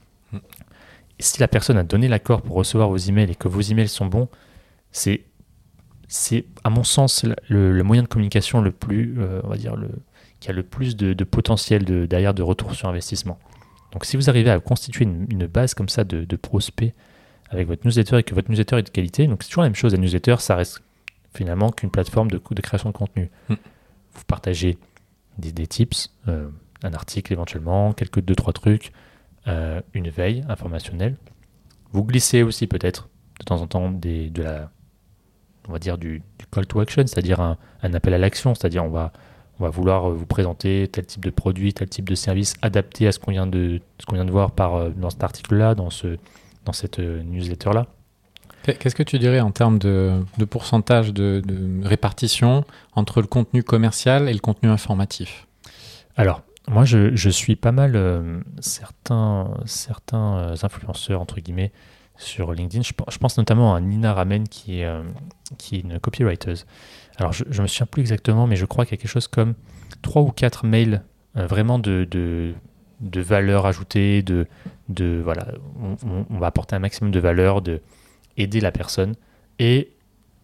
[1.20, 4.08] Si la personne a donné l'accord pour recevoir vos emails et que vos emails sont
[4.08, 4.28] bons,
[4.92, 5.24] c'est,
[6.08, 9.90] c'est à mon sens le, moyen de communication le plus, euh, on va dire, le,
[10.40, 13.40] qui a le plus de, potentiel de, derrière de retour sur investissement.
[13.94, 16.94] Donc si vous arrivez à constituer une, base comme ça de, prospects
[17.50, 19.76] avec votre newsletter et que votre newsletter est de qualité, donc c'est toujours la même
[19.76, 20.82] chose, la newsletter, ça reste
[21.34, 23.30] finalement qu'une plateforme de, de création de contenu.
[23.50, 23.56] Hmm.
[24.14, 24.78] Vous partagez
[25.38, 26.50] des, tips, euh,
[26.84, 28.92] un article éventuellement, quelques deux, trois trucs,
[29.48, 31.18] euh, une veille informationnelle.
[31.92, 34.72] Vous glissez aussi peut-être de temps en temps des, de la,
[35.68, 37.58] on va dire du, call to action, c'est-à-dire un,
[37.94, 39.12] appel à l'action, c'est-à-dire on va,
[39.60, 43.08] on va vouloir euh, vous présenter tel type de produit, tel type de service adapté
[43.08, 45.76] à ce qu'on vient de, ce qu'on vient de voir par, euh, dans cet article-là,
[45.76, 46.18] dans, ce,
[46.66, 47.88] dans cette newsletter-là.
[48.64, 53.62] Qu'est-ce que tu dirais en termes de, de pourcentage de, de, répartition entre le contenu
[53.62, 55.48] commercial et le contenu informatif?
[56.16, 61.72] Alors, moi, je, je suis pas mal euh, certains, certains euh, influenceurs, entre guillemets,
[62.18, 62.84] sur LinkedIn.
[62.84, 65.04] Je, je pense notamment à Nina Ramen, qui est, euh,
[65.58, 66.54] qui est une copywriter.
[67.18, 69.28] Alors, je, je me souviens plus exactement, mais je crois qu'il y a quelque chose
[69.28, 69.56] comme
[70.02, 71.04] trois ou quatre mails
[71.38, 72.54] euh, vraiment de, de,
[73.02, 74.48] de valeur ajoutée, de,
[74.90, 75.48] de voilà,
[75.82, 77.82] on, on- on va apporter un maximum de valeur, de
[78.38, 79.16] aider la personne,
[79.60, 79.92] et,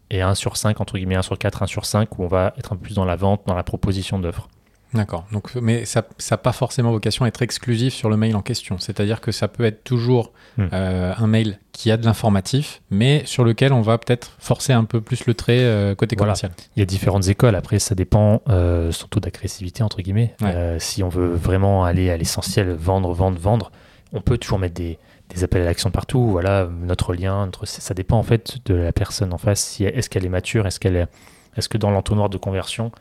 [0.09, 2.53] et 1 sur 5, entre guillemets, 1 sur 4, 1 sur 5, où on va
[2.57, 4.49] être un peu plus dans la vente, dans la proposition d'offres.
[4.93, 5.25] D'accord.
[5.31, 8.77] Donc, mais ça n'a pas forcément vocation à être exclusif sur le mail en question.
[8.79, 10.65] C'est-à-dire que ça peut être toujours Hmm.
[10.73, 14.83] euh, un mail qui a de l'informatif, mais sur lequel on va peut-être forcer un
[14.83, 16.31] peu plus le trait euh, côté Voilà.
[16.33, 16.51] commercial.
[16.75, 20.33] Il y a différentes écoles, après ça dépend euh, son taux d'agressivité, entre guillemets.
[20.41, 20.51] Ouais.
[20.53, 23.71] Euh, si on veut vraiment aller à l'essentiel, vendre, vendre, vendre,
[24.11, 24.97] on peut toujours mettre des,
[25.33, 26.27] des appels à l'action partout.
[26.29, 29.61] Voilà, notre lien, notre, ça dépend en fait de la personne en face.
[29.61, 30.67] Si, est-ce qu'elle est mature?
[30.67, 31.07] Est-ce qu'elle est,
[31.55, 32.91] est-ce que dans l'entonnoir de conversion,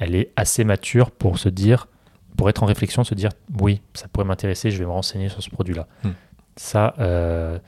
[0.00, 1.86] elle est assez mature pour se dire,
[2.36, 5.42] pour être en réflexion, se dire oui, ça pourrait m'intéresser, je vais me renseigner sur
[5.42, 5.86] ce produit-là.
[6.02, 6.10] Hmm.
[6.56, 7.58] Ça, euh,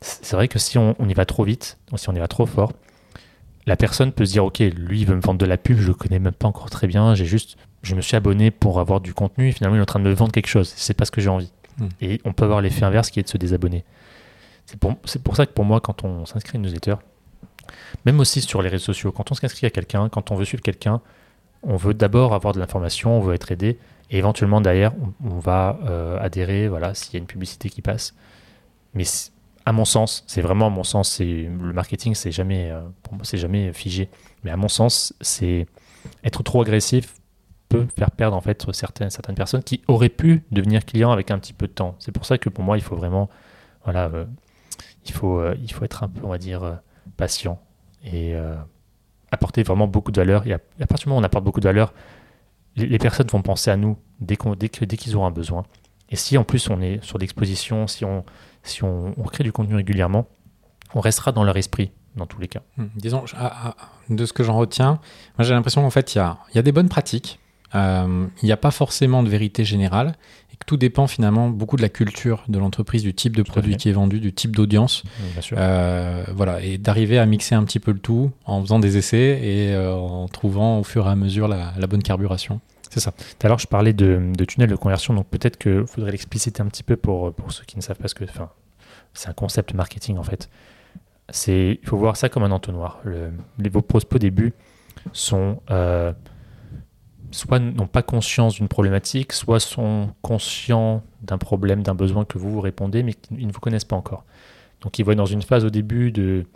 [0.00, 2.46] c'est vrai que si on, on y va trop vite, si on y va trop
[2.46, 2.72] fort,
[3.66, 5.88] la personne peut se dire ok lui il veut me vendre de la pub je
[5.88, 9.02] le connais même pas encore très bien j'ai juste je me suis abonné pour avoir
[9.02, 11.04] du contenu et finalement il est en train de me vendre quelque chose c'est pas
[11.04, 11.88] ce que j'ai envie Hmm.
[12.00, 13.84] et on peut avoir l'effet inverse qui est de se désabonner
[14.66, 16.96] c'est pour, c'est pour ça que pour moi quand on s'inscrit à une newsletter
[18.04, 20.62] même aussi sur les réseaux sociaux quand on s'inscrit à quelqu'un quand on veut suivre
[20.62, 21.00] quelqu'un
[21.62, 23.78] on veut d'abord avoir de l'information on veut être aidé
[24.10, 24.92] et éventuellement derrière
[25.24, 28.14] on, va euh, adhérer voilà s'il y a une publicité qui passe
[28.94, 29.04] mais
[29.68, 32.80] à mon sens, c'est vraiment à mon sens, le marketing, c'est jamais, euh,
[33.34, 34.08] jamais figé.
[34.42, 35.66] Mais à mon sens, c'est
[36.24, 37.14] être trop agressif
[37.68, 41.52] peut faire perdre en fait certaines personnes qui auraient pu devenir clients avec un petit
[41.52, 41.96] peu de temps.
[41.98, 43.28] C'est pour ça que pour moi, il faut vraiment,
[43.84, 44.24] voilà, euh,
[45.04, 46.80] il faut être un peu, on va dire,
[47.18, 47.60] patient
[48.04, 48.34] et
[49.30, 50.46] apporter vraiment beaucoup de valeur.
[50.46, 51.92] Et à, à partir du moment où on apporte beaucoup de valeur,
[52.76, 55.64] les, personnes vont penser à nous dès qu'ils auront un besoin.
[56.10, 58.24] Et si en plus on est sur l'exposition, si on
[58.62, 60.26] si on, crée du contenu régulièrement,
[60.94, 62.62] on restera dans leur esprit dans tous les cas.
[62.76, 62.86] Hmm.
[62.96, 63.24] Disons,
[64.10, 65.00] de ce que j'en retiens,
[65.38, 67.38] j'ai l'impression qu'en fait, il y a, y a des bonnes pratiques.
[67.74, 70.14] Euh, Il n'y a pas forcément de vérité générale
[70.66, 73.88] tout dépend finalement beaucoup de la culture de l'entreprise, du type de Tout produit qui
[73.88, 75.02] est vendu, du type d'audience.
[75.52, 79.40] Euh, voilà, et d'arriver à mixer un petit peu le tout en faisant des essais
[79.42, 82.60] et euh, en trouvant au fur et à mesure la, la bonne carburation.
[82.90, 83.12] C'est ça.
[83.12, 86.62] Tout à l'heure, je parlais de, de tunnel de conversion, donc peut-être qu'il faudrait l'expliciter
[86.62, 88.24] un petit peu pour, pour ceux qui ne savent pas ce que.
[88.24, 88.48] Enfin,
[89.14, 90.48] c'est un concept marketing en fait.
[91.46, 93.00] Il faut voir ça comme un entonnoir.
[93.04, 94.54] Le- les, vos prospects au début
[95.12, 96.12] sont euh,
[97.30, 102.50] soit n'ont pas conscience d'une problématique, soit sont conscients d'un problème, d'un besoin que vous
[102.50, 104.24] vous répondez, mais qu'ils ne vous connaissent pas encore.
[104.80, 106.46] Donc ils vont être dans une phase au début de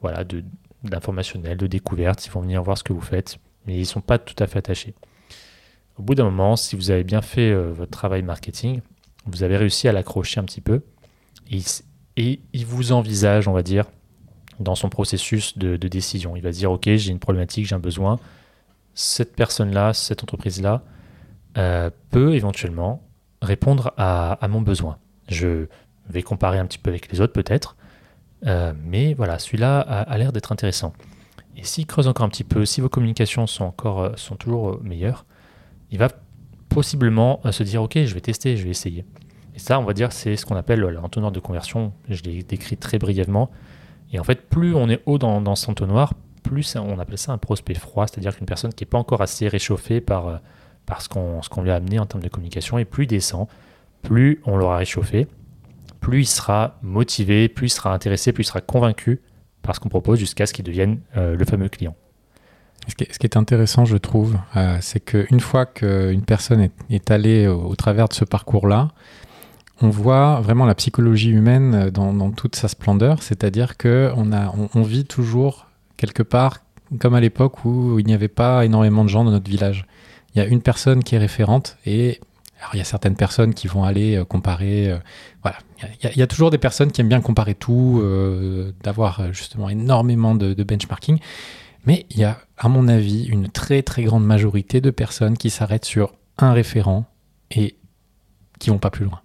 [0.00, 0.44] voilà de
[0.84, 2.26] d'informationnel, de découverte.
[2.26, 4.46] Ils vont venir voir ce que vous faites, mais ils ne sont pas tout à
[4.46, 4.94] fait attachés.
[5.96, 8.80] Au bout d'un moment, si vous avez bien fait euh, votre travail marketing,
[9.26, 10.82] vous avez réussi à l'accrocher un petit peu
[11.50, 11.60] et,
[12.16, 13.84] et il vous envisage, on va dire,
[14.58, 16.36] dans son processus de, décision.
[16.36, 18.18] Il va dire, OK, j'ai une problématique, j'ai un besoin.
[18.94, 20.82] Cette personne-là, cette entreprise-là
[21.58, 23.02] euh, peut éventuellement
[23.40, 24.98] répondre à, mon besoin.
[25.28, 25.66] Je
[26.08, 27.76] vais comparer un petit peu avec les autres peut-être,
[28.46, 30.92] euh, mais voilà, celui-là a, l'air d'être intéressant.
[31.56, 34.82] Et s'il creuse encore un petit peu, si vos communications sont, encore, euh, sont toujours
[34.82, 35.26] meilleures,
[35.90, 36.08] il va
[36.72, 39.04] possiblement se dire ok je vais tester je vais essayer
[39.54, 42.78] et ça on va dire c'est ce qu'on appelle l'entonnoir de conversion je l'ai décrit
[42.78, 43.50] très brièvement
[44.10, 47.32] et en fait plus on est haut dans, dans cet entonnoir plus on appelle ça
[47.32, 50.28] un prospect froid c'est à dire qu'une personne qui n'est pas encore assez réchauffée par,
[50.28, 50.36] euh,
[50.98, 51.08] ce
[51.48, 53.46] qu'on lui a amené en termes de communication et plus il descend
[54.02, 55.26] plus on l'aura réchauffé
[56.00, 59.20] plus il sera motivé plus il sera intéressé plus il sera convaincu
[59.62, 61.94] par ce qu'on propose jusqu'à ce qu'il devienne euh, le fameux client.
[62.88, 67.76] Ce qui est, intéressant, je trouve, euh, c'est qu'une fois qu'une personne est, allée au,
[67.76, 68.88] travers de ce parcours-là,
[69.80, 74.30] on voit vraiment la psychologie humaine dans, toute sa splendeur, c'est-à-dire qu'on
[74.74, 76.58] on vit toujours quelque part
[76.98, 79.86] comme à l'époque où il n'y avait pas énormément de gens dans notre village.
[80.34, 82.20] Il y a une personne qui est référente et
[82.72, 84.90] il y a certaines personnes qui vont aller euh, comparer.
[84.90, 84.98] euh,
[85.42, 85.58] voilà,
[86.02, 90.34] il y, a, toujours des personnes qui aiment bien comparer tout, euh, d'avoir justement énormément
[90.34, 91.18] de, de benchmarking.
[91.86, 95.50] Mais il y a, à mon avis, une très très grande majorité de personnes qui
[95.50, 97.06] s'arrêtent sur un référent
[97.50, 97.76] et
[98.60, 99.20] qui vont pas plus loin.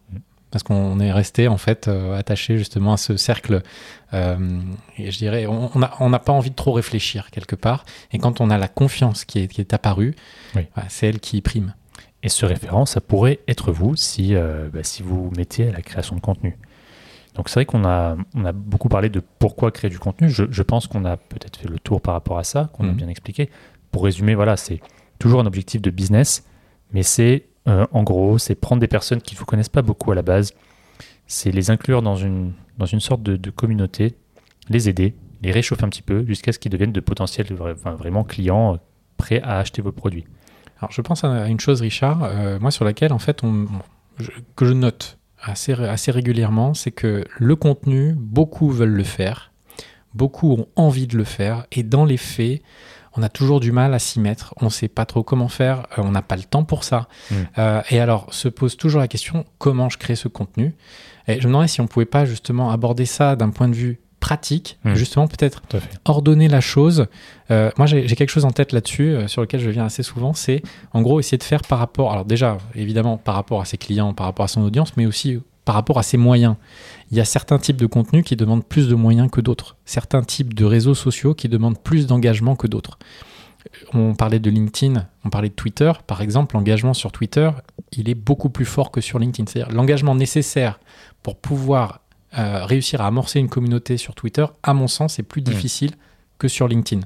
[0.49, 3.62] Parce qu'on est resté en fait euh, attaché justement à ce cercle.
[4.13, 4.62] euh,
[4.97, 7.83] et je dirais, on n'a on pas envie de trop réfléchir quelque part.
[8.13, 10.15] Et quand on a la confiance qui est, qui est apparue,
[10.55, 10.63] Oui.
[10.73, 11.73] voilà, c'est elle qui prime.
[12.23, 15.81] Et ce référent, ça pourrait être vous si, euh, bah, si vous mettez à la
[15.81, 16.57] création de contenu.
[17.36, 20.29] Donc c'est vrai qu'on a, on a beaucoup parlé de pourquoi créer du contenu.
[20.29, 22.91] Je, je pense qu'on a peut-être fait le tour par rapport à ça, qu'on a
[22.91, 22.95] Mhm.
[22.95, 23.49] bien expliqué.
[23.91, 24.79] Pour résumer, voilà, c'est
[25.19, 26.45] toujours un objectif de business,
[26.93, 30.15] mais c'est en gros, c'est prendre des personnes qui ne vous connaissent pas beaucoup à
[30.15, 30.53] la base,
[31.25, 34.15] c'est les inclure dans une, dans une sorte de, communauté,
[34.69, 38.80] les aider, les réchauffer un petit peu jusqu'à ce qu'ils deviennent de potentiels vraiment clients
[39.17, 40.25] prêts à acheter vos produits.
[40.80, 42.30] Alors je pense à une chose, Richard,
[42.62, 43.67] moi sur laquelle en fait on,
[44.56, 49.51] que je note assez, assez régulièrement, c'est que le contenu, beaucoup veulent le faire,
[50.13, 52.62] beaucoup ont envie de le faire, et dans les faits,
[53.17, 55.88] on a toujours du mal à s'y mettre, on ne sait pas trop comment faire,
[55.97, 57.08] euh, on n'a pas le temps pour ça.
[57.32, 57.36] Mm.
[57.58, 60.75] Euh, et alors se pose toujours la question, comment je crée ce contenu?
[61.27, 63.75] Et je me demandais si on ne pouvait pas justement aborder ça d'un point de
[63.75, 64.95] vue pratique, hmm.
[64.95, 65.62] justement peut-être
[66.06, 67.08] ordonner la chose.
[67.51, 70.34] Euh, moi, j'ai quelque chose en tête là-dessus, euh, sur lequel je viens assez souvent,
[70.34, 73.77] c'est en gros essayer de faire par rapport, alors déjà, évidemment, par rapport à ses
[73.77, 76.56] clients, par rapport à son audience, mais aussi par rapport à ses moyens.
[77.12, 80.23] Il y a certains types de contenus qui demandent plus de moyens que d'autres, certains
[80.23, 82.97] types de réseaux sociaux qui demandent plus d'engagement que d'autres.
[83.93, 87.51] On parlait de LinkedIn, on parlait de Twitter, par exemple, l'engagement sur Twitter,
[87.91, 89.51] il est beaucoup plus fort que sur LinkedIn.
[89.51, 90.80] C'est-à-dire l'engagement nécessaire
[91.21, 91.99] pour pouvoir
[92.38, 95.51] euh, réussir à amorcer une communauté sur Twitter, à mon sens, est plus hmm.
[95.51, 95.91] difficile
[96.38, 97.06] que sur LinkedIn.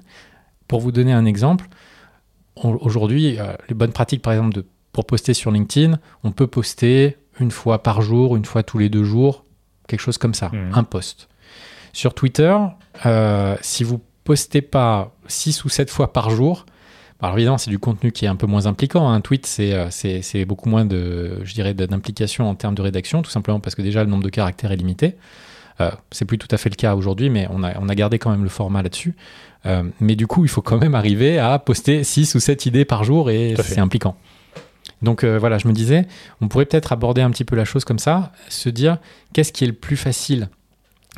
[0.67, 1.67] Pour vous donner un exemple,
[2.55, 7.17] aujourd'hui, euh, les bonnes pratiques, par exemple, de, pour poster sur LinkedIn, on peut poster
[7.39, 9.45] une fois par jour, une fois tous les deux jours,
[9.87, 10.71] quelque chose comme ça, hmm.
[10.73, 11.27] un post.
[11.93, 12.55] Sur Twitter,
[13.05, 16.65] euh, si vous postez pas 6 ou 7 fois par jour,
[17.21, 19.09] alors évidemment, c'est du contenu qui est un peu moins impliquant.
[19.09, 23.29] Un tweet, euh, c'est beaucoup moins de, je dirais, d'implication en termes de rédaction, tout
[23.29, 25.15] simplement parce que déjà le nombre de caractères est limité.
[25.79, 28.17] Euh, c'est plus tout à fait le cas aujourd'hui, mais on a, on a gardé
[28.17, 29.15] quand même le format là-dessus.
[29.67, 32.85] Euh, mais du coup, il faut quand même arriver à poster 6 ou 7 idées
[32.85, 34.15] par jour et c'est impliquant.
[35.01, 36.07] Donc voilà, je me disais,
[36.41, 38.97] on pourrait peut-être aborder un petit peu la chose comme ça, se dire
[39.33, 40.49] qu'est-ce qui est le plus facile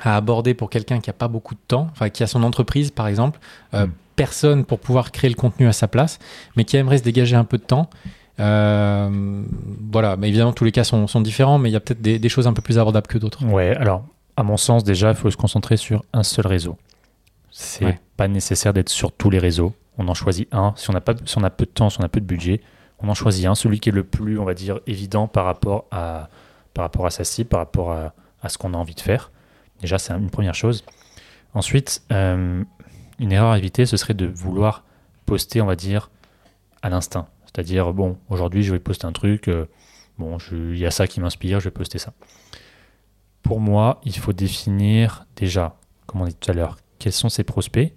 [0.02, 2.91] à aborder pour quelqu'un qui n'a pas beaucoup de temps, enfin qui a son entreprise
[2.91, 3.39] par exemple,
[3.74, 6.19] mm personne pour pouvoir créer le contenu à sa place,
[6.56, 7.89] mais qui aimerait se dégager un peu de temps.
[8.39, 9.43] Euh,
[9.91, 12.48] voilà, mais évidemment, tous les cas sont, différents, mais il y a peut-être des, choses
[12.48, 13.46] un peu plus abordables que d'autres.
[13.46, 14.06] Ouais, alors,
[14.38, 16.78] à mon sens, déjà, il faut se concentrer sur un seul réseau.
[17.52, 19.74] C'est pas nécessaire d'être sur tous les réseaux.
[20.00, 20.74] On en choisit un.
[20.76, 22.26] Si on, a pas, si on a peu de temps, si on a peu de
[22.26, 22.62] budget,
[22.99, 25.86] on en choisit un, celui qui est le plus, on va dire, évident par rapport
[25.91, 26.29] à,
[26.73, 28.13] par rapport sa cible, par rapport à,
[28.49, 29.32] ce qu'on a envie de faire.
[29.79, 30.84] Déjà, c'est une première chose.
[31.53, 32.63] Ensuite, euh,
[33.19, 34.84] une erreur à éviter, ce serait de vouloir
[35.25, 36.10] poster, on va dire,
[36.82, 37.27] à l'instinct.
[37.45, 39.65] C'est-à-dire, bon, aujourd'hui, je vais poster un truc, euh,
[40.17, 42.13] bon, il y a ça qui m'inspire, je vais poster ça.
[43.43, 47.43] Pour moi, il faut définir déjà, comme on dit tout à l'heure, quels sont ces
[47.43, 47.93] prospects,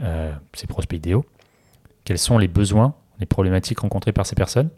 [0.00, 1.24] euh, ces prospects idéaux,
[2.04, 4.70] quels sont les besoins, les problématiques rencontrées par ces personnes.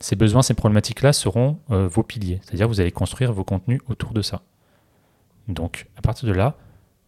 [0.00, 4.12] Ces besoins, ces problématiques-là seront euh, vos piliers, c'est-à-dire vous allez construire vos contenus autour
[4.12, 4.42] de ça.
[5.48, 6.56] Donc, à partir de là,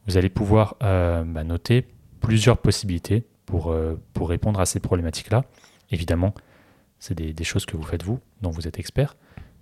[0.07, 1.89] vous allez pouvoir euh, bah, noter
[2.21, 5.45] plusieurs possibilités pour, euh, pour répondre à ces problématiques-là.
[5.91, 6.35] Évidemment,
[7.01, 9.17] c'est des, choses que vous faites vous, dont vous êtes expert,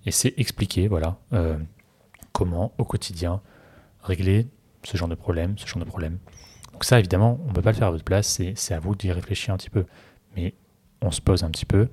[0.05, 1.18] et c'est expliquer voilà,
[2.33, 3.40] comment au quotidien
[4.02, 4.46] régler
[4.85, 6.18] ce genre de problème, ce genre de problème.
[6.72, 8.94] Donc ça, évidemment, on ne peut pas le faire à votre place, c'est à vous
[8.94, 9.87] d'y réfléchir un petit peu.
[10.37, 10.55] Mais
[11.03, 11.88] on se pose un petit peu,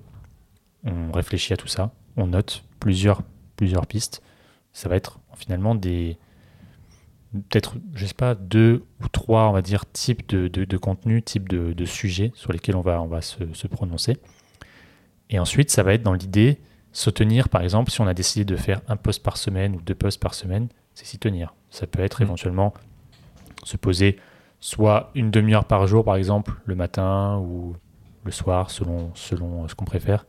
[0.84, 3.24] on réfléchit à tout ça, on note plusieurs,
[3.56, 4.22] plusieurs pistes.
[4.72, 6.18] Ça va être finalement des,
[7.34, 11.50] peut-être, je sais pas, deux ou trois, on va dire, types de, de, contenu, types
[11.50, 14.18] de, de, sujets sur lesquels on va, on va se, se, prononcer.
[15.30, 16.60] Et ensuite, ça va être dans l'idée,
[16.92, 19.82] se tenir, par exemple, si on a décidé de faire un post par semaine ou
[19.82, 21.54] deux posts par semaine, c'est s'y tenir.
[21.70, 22.26] Ça peut être mmh.
[22.26, 22.74] éventuellement
[23.64, 24.20] se poser
[24.60, 27.76] soit une demi-heure par jour, par exemple, le matin ou
[28.24, 30.26] le soir, selon, selon ce qu'on préfère,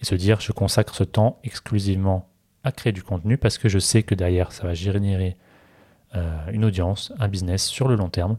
[0.00, 2.28] et se dire, je consacre ce temps exclusivement
[2.64, 5.36] à créer du contenu parce que je sais que derrière, ça va générer
[6.14, 8.36] euh, une audience, un business sur le long terme.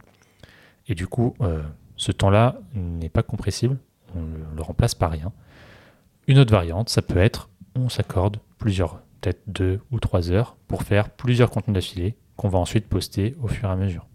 [0.87, 1.63] Et du coup, euh,
[1.95, 3.77] ce temps-là n'est pas compressible,
[4.15, 5.31] on le, le remplace par rien.
[6.27, 10.83] Une autre variante, ça peut être, on s'accorde plusieurs, peut-être deux ou trois heures pour
[10.83, 14.07] faire plusieurs contenus d'affilée qu'on va ensuite poster au fur et à mesure.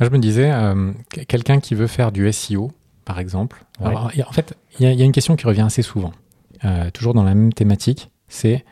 [0.00, 0.92] Moi, je me disais, euh,
[1.28, 2.72] quelqu'un qui veut faire du SEO,
[3.04, 6.12] par exemple, en fait, il y, a une question qui revient assez souvent,
[6.94, 8.64] toujours dans la même thématique, c'est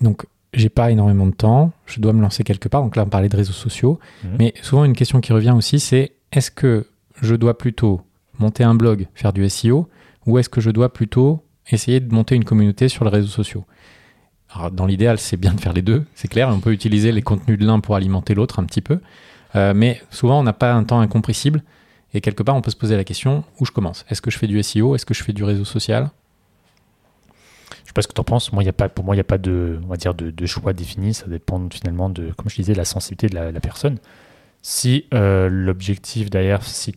[0.00, 2.82] donc j'ai pas énormément de temps, je dois me lancer quelque part.
[2.82, 3.98] Donc là, on parlait de réseaux sociaux.
[4.24, 4.30] Mhm.
[4.38, 6.86] Mais souvent, une question qui revient aussi, c'est est-ce que
[7.22, 8.00] je dois plutôt
[8.38, 9.88] monter un blog, faire du SEO,
[10.26, 13.64] ou est-ce que je dois plutôt essayer de monter une communauté sur les réseaux sociaux?
[14.52, 16.48] Alors, dans l'idéal, c'est bien de faire les deux, c'est clair.
[16.48, 18.98] On peut utiliser les contenus de l'un pour alimenter l'autre un petit peu.
[19.56, 21.62] Euh, mais souvent, on n'a pas un temps incompressible.
[22.12, 24.04] Et quelque part, on peut se poser la question où je commence?
[24.08, 26.10] Est-ce que je fais du SEO Est-ce que je fais du réseau social?
[27.90, 28.52] Sais pas ce que tu en penses.
[28.52, 30.46] Moi, y a pas, pour moi, il n'y a pas de, on va dire de,
[30.46, 31.12] choix défini.
[31.12, 33.98] Ça dépend finalement de, comme je disais, la sensibilité de la, personne.
[34.62, 36.94] Si euh, l'objectif derrière, si,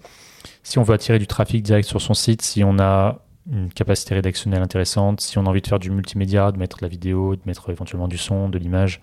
[0.61, 4.13] si on veut attirer du trafic direct sur son site, si on a une capacité
[4.13, 7.35] rédactionnelle intéressante, si on a envie de faire du multimédia, de mettre de la vidéo,
[7.35, 9.01] de mettre éventuellement du son, de l'image,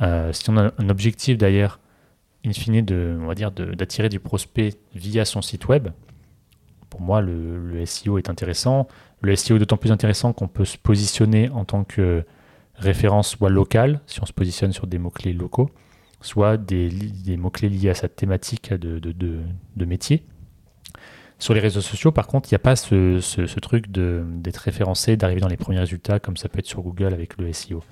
[0.00, 1.78] euh, si on a un objectif d'ailleurs,
[2.44, 5.88] in fine, de, on va dire, d'attirer du prospect via son site web,
[6.90, 8.88] pour moi, le, SEO est intéressant.
[9.20, 12.24] Le SEO est d'autant plus intéressant qu'on peut se positionner en tant que
[12.76, 15.70] référence soit locale, si on se positionne sur des mots-clés locaux,
[16.20, 20.24] soit des, mots-clés liés à sa thématique de métier.
[21.40, 25.16] Sur les réseaux sociaux, par contre, il n'y a pas ce, ce, truc d'être référencé,
[25.16, 27.84] d'arriver dans les premiers résultats, comme ça peut être sur Google avec le SEO.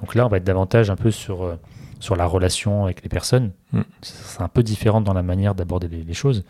[0.00, 1.56] Donc là, on va être davantage un peu sur, euh,
[2.00, 3.52] sur la relation avec les personnes.
[3.72, 3.80] Mm.
[4.02, 6.44] C'est un peu différent dans la manière d'aborder les, choses.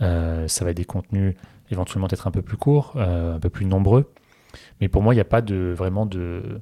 [0.00, 1.34] Euh, ça va être des contenus
[1.70, 4.10] éventuellement être un peu plus courts, euh, un peu plus nombreux.
[4.80, 6.60] Mais pour moi, il n'y a pas de, vraiment de...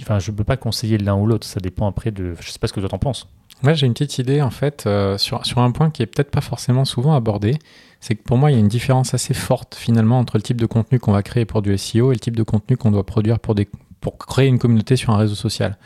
[0.00, 1.46] Enfin, je ne peux pas conseiller l'un ou l'autre.
[1.46, 2.34] Ça dépend après de...
[2.40, 3.28] Je ne sais pas ce que toi en penses.
[3.62, 6.30] Moi, j'ai une petite idée en fait euh, sur, sur un point qui est peut-être
[6.30, 7.58] pas forcément souvent abordé.
[8.00, 10.60] C'est que pour moi, il y a une différence assez forte finalement entre le type
[10.60, 13.04] de contenu qu'on va créer pour du SEO et le type de contenu qu'on doit
[13.04, 13.68] produire pour, des,
[14.00, 15.78] pour créer une communauté sur un réseau social.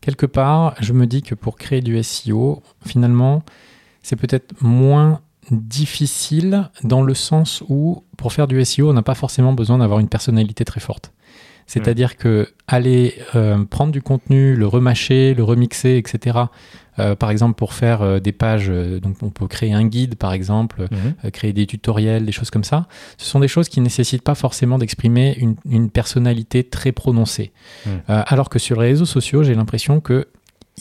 [0.00, 3.42] Quelque part, je me dis que pour créer du SEO, finalement,
[4.02, 9.14] c'est peut-être moins difficile dans le sens où pour faire du SEO, on n'a pas
[9.14, 11.12] forcément besoin d'avoir une personnalité très forte.
[11.72, 16.38] C'est-à-dire que aller euh, prendre du contenu, le remâcher, le remixer, etc.
[16.98, 20.34] Euh, par exemple, pour faire euh, des pages, donc on peut créer un guide, par
[20.34, 21.30] exemple, mhm.
[21.30, 22.88] créer des tutoriels, des choses comme ça.
[23.16, 27.52] Ce sont des choses qui ne nécessitent pas forcément d'exprimer une, personnalité très prononcée.
[27.86, 28.00] Mhm.
[28.08, 30.28] alors que sur les réseaux sociaux, j'ai l'impression que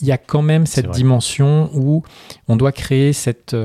[0.02, 2.04] il y a quand même cette dimension où
[2.48, 3.56] on doit créer cette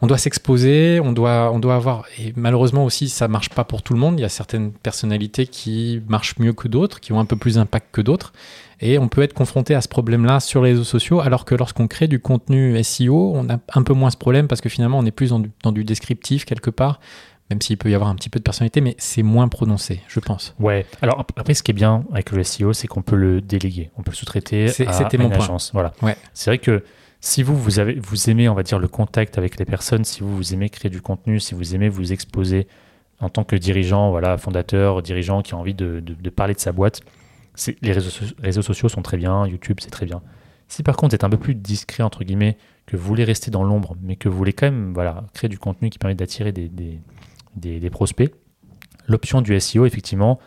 [0.00, 2.04] on doit s'exposer, on doit, on doit avoir.
[2.18, 4.18] Et malheureusement aussi, ça marche pas pour tout le monde.
[4.18, 7.56] Il y a certaines personnalités qui marchent mieux que d'autres, qui ont un peu plus
[7.56, 8.32] d'impact que d'autres.
[8.80, 11.88] Et on peut être confronté à ce problème-là sur les réseaux sociaux, alors que lorsqu'on
[11.88, 15.04] crée du contenu SEO, on a un peu moins ce problème parce que finalement, on
[15.04, 17.00] est plus dans du, descriptif quelque part
[17.50, 20.20] même s'il peut y avoir un petit peu de personnalité, mais c'est moins prononcé, je
[20.20, 20.54] pense.
[20.60, 20.84] Ouais.
[21.00, 24.02] Alors après, ce qui est bien avec le SEO, c'est qu'on peut le déléguer, on
[24.02, 25.70] peut le sous-traiter à une agence.
[25.72, 25.94] Voilà.
[26.02, 26.14] Ouais.
[26.34, 26.84] C'est vrai que
[27.20, 30.20] si vous, vous, avez, vous aimez, on va dire, le contact avec les personnes, si
[30.20, 32.68] vous, vous aimez créer du contenu, si vous aimez vous exposer
[33.20, 36.00] en tant que dirigeant, voilà, fondateur, dirigeant qui a envie de,
[36.30, 37.00] parler de sa boîte,
[37.82, 40.22] les réseaux, sociaux sont très bien, YouTube c'est très bien.
[40.68, 42.56] Si par contre vous êtes un peu plus discret, entre guillemets,
[42.86, 45.58] que vous voulez rester dans l'ombre, mais que vous voulez quand même voilà, créer du
[45.58, 48.32] contenu qui permet d'attirer des, prospects,
[49.08, 50.38] l'option du SEO, effectivement,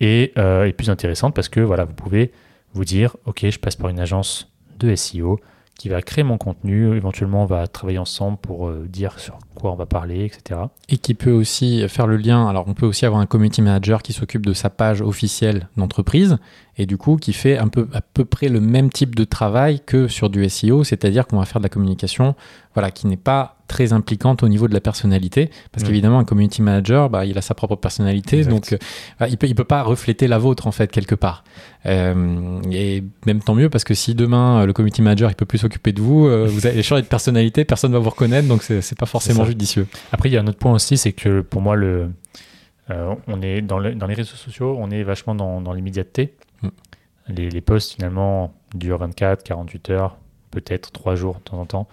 [0.00, 2.32] est, euh, est, plus intéressante parce que voilà, vous pouvez
[2.74, 5.38] vous dire, OK, je passe par une agence de SEO,
[5.78, 6.96] qui va créer mon contenu.
[6.96, 10.60] Éventuellement, on va travailler ensemble pour euh, dire sur quoi on va parler, etc.
[10.88, 12.48] Et qui peut aussi faire le lien.
[12.48, 16.38] Alors, on peut aussi avoir un community manager qui s'occupe de sa page officielle d'entreprise
[16.78, 19.80] et du coup qui fait un peu, à peu près le même type de travail
[19.80, 22.34] que sur du SEO, c'est-à-dire qu'on va faire de la communication
[22.74, 26.62] voilà, qui n'est pas très impliquante au niveau de la personnalité, parce qu'évidemment un community
[26.62, 28.78] manager, bah, il a sa propre personnalité, donc euh,
[29.18, 31.44] bah, il peut, il peut pas refléter la vôtre en fait quelque part.
[31.86, 35.58] Euh, et même tant mieux parce que si demain le community manager il peut plus
[35.58, 38.98] s'occuper de vous, euh, vous avez changé de personnalité, personne va vous reconnaître, donc c'est
[38.98, 39.86] pas forcément judicieux.
[40.12, 42.10] Après il y a un autre point aussi, c'est que pour moi le
[42.88, 46.34] on est dans, dans, les réseaux sociaux, on est vachement dans, dans l'immédiateté.
[46.62, 46.68] Mm.
[47.28, 50.18] Les, les posts finalement durent 24, 48 heures,
[50.52, 51.88] peut-être 3 jours de temps en temps.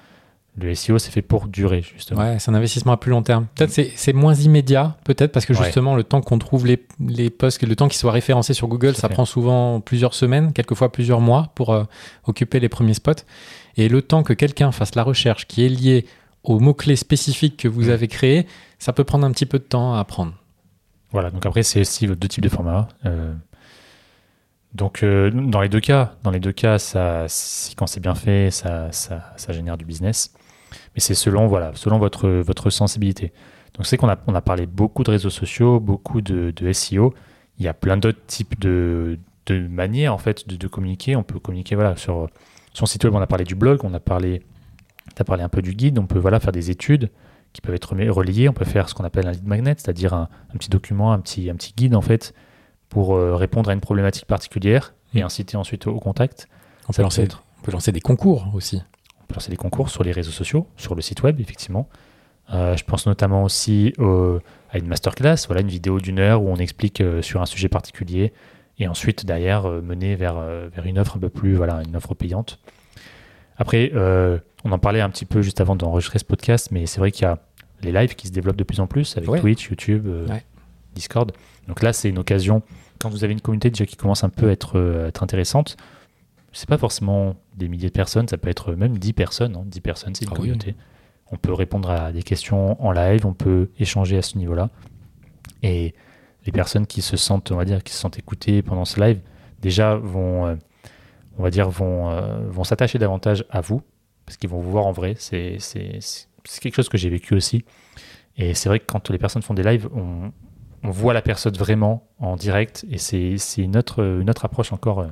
[0.55, 2.21] Le SEO, c'est fait pour durer, justement.
[2.21, 3.47] Ouais, c'est un investissement à plus long terme.
[3.55, 7.31] Peut-être c'est, c'est moins immédiat, peut-être parce que justement, le temps qu'on trouve les, les
[7.31, 11.21] posts, le temps qu'ils soient référencés sur Google, ça prend souvent plusieurs semaines, quelquefois plusieurs
[11.21, 11.85] mois pour euh,
[12.25, 13.23] occuper les premiers spots.
[13.77, 16.05] Et le temps que quelqu'un fasse la recherche qui est liée
[16.43, 17.91] aux mots-clés spécifiques que vous mm.
[17.91, 18.47] avez créés,
[18.77, 20.33] ça peut prendre un petit peu de temps à apprendre.
[21.11, 22.89] Voilà, donc après, c'est aussi deux types de formats.
[23.05, 23.33] Euh,
[24.73, 27.27] donc, euh, dans les deux cas, dans les deux cas, ça,
[27.77, 30.33] quand c'est bien fait, ça, ça, ça, génère du business.
[30.95, 33.33] Mais c'est selon, voilà, selon votre, votre sensibilité.
[33.75, 37.13] Donc, c'est qu'on a, on a parlé beaucoup de réseaux sociaux, beaucoup de, de SEO.
[37.59, 39.17] Il y a plein d'autres types de,
[39.47, 41.15] de, manières, en fait, de, de, communiquer.
[41.15, 42.29] On peut communiquer, voilà, sur
[42.73, 44.43] son site web, on a parlé du blog, on a parlé,
[45.17, 45.97] as parlé un peu du guide.
[45.97, 47.09] On peut, voilà, faire des études
[47.53, 48.49] qui peuvent être reliées.
[48.49, 51.19] On peut faire ce qu'on appelle un lead magnet, c'est-à-dire un, un, petit document, un
[51.19, 52.33] petit, un petit guide, en fait,
[52.89, 55.25] pour euh, répondre à une problématique particulière et mm.
[55.25, 56.47] inciter ensuite au contact.
[56.89, 57.27] On peut, lancer,
[57.59, 58.83] on peut lancer des concours aussi.
[59.33, 61.87] Lancer des concours sur les réseaux sociaux, sur le site web, effectivement.
[62.53, 66.57] Euh, je pense notamment aussi à une masterclass, voilà, une vidéo d'une heure où on
[66.57, 68.33] explique euh, sur un sujet particulier
[68.79, 72.59] et ensuite derrière mener vers, vers une offre un peu plus, voilà, une offre payante.
[73.55, 77.11] Après, on en parlait un petit peu juste avant d'enregistrer ce podcast, mais c'est vrai
[77.11, 77.37] qu'il y a
[77.83, 80.07] les lives qui se développent de plus en plus avec Twitch, YouTube,
[80.95, 81.31] Discord.
[81.67, 82.63] Donc là, c'est une occasion
[83.03, 85.75] quand vous avez une communauté déjà qui commence un peu à être, euh, être intéressante,
[86.53, 89.53] c'est pas forcément des milliers de personnes, ça peut être même 10 personnes.
[89.65, 89.81] 10 hein.
[89.83, 90.75] personnes, c'est une ah communauté.
[91.31, 94.69] On peut répondre à des questions en live, on peut échanger à ce niveau-là.
[95.63, 95.93] Et
[96.45, 99.19] les personnes qui se sentent, on va dire, qui se sentent écoutées pendant ce live,
[99.61, 100.55] déjà vont, euh,
[101.37, 103.81] on va dire, vont, euh, vont s'attacher davantage à vous,
[104.25, 105.15] parce qu'ils vont vous voir en vrai.
[105.17, 107.63] C'est c'est- c'est- c'est quelque chose que j'ai vécu aussi.
[108.37, 110.31] Et c'est vrai que quand les personnes font des lives, on,
[110.83, 114.73] on voit la personne vraiment en direct, et c'est c'est une autre, une autre approche
[114.73, 115.07] encore euh,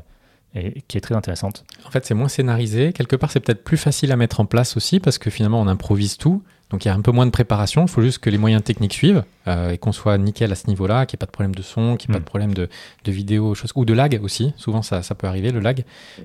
[0.56, 1.64] et, qui est très intéressante.
[1.86, 2.94] En fait, c'est moins scénarisé.
[2.94, 5.68] Quelque part, c'est peut-être plus facile à mettre en place aussi parce que finalement, on
[5.68, 6.44] improvise tout.
[6.72, 7.82] Donc, il y a un peu moins de préparation.
[7.84, 10.68] Il faut juste que les moyens techniques suivent euh, et qu'on soit nickel à ce
[10.68, 12.54] niveau-là, qu'il n'y ait pas de problème de son, qu'il n'y ait pas de problème
[12.54, 12.70] de,
[13.04, 14.54] de vidéo, choses, ou de lag aussi.
[14.58, 15.84] Souvent, ça, ça peut arriver, le lag.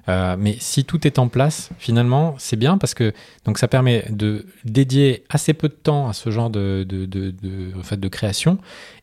[0.08, 3.12] Euh, mais si tout est en place, finalement, c'est bien parce que
[3.44, 7.32] donc ça permet de dédier assez peu de temps à ce genre de, de, de,
[7.32, 8.58] de- en fait, de création.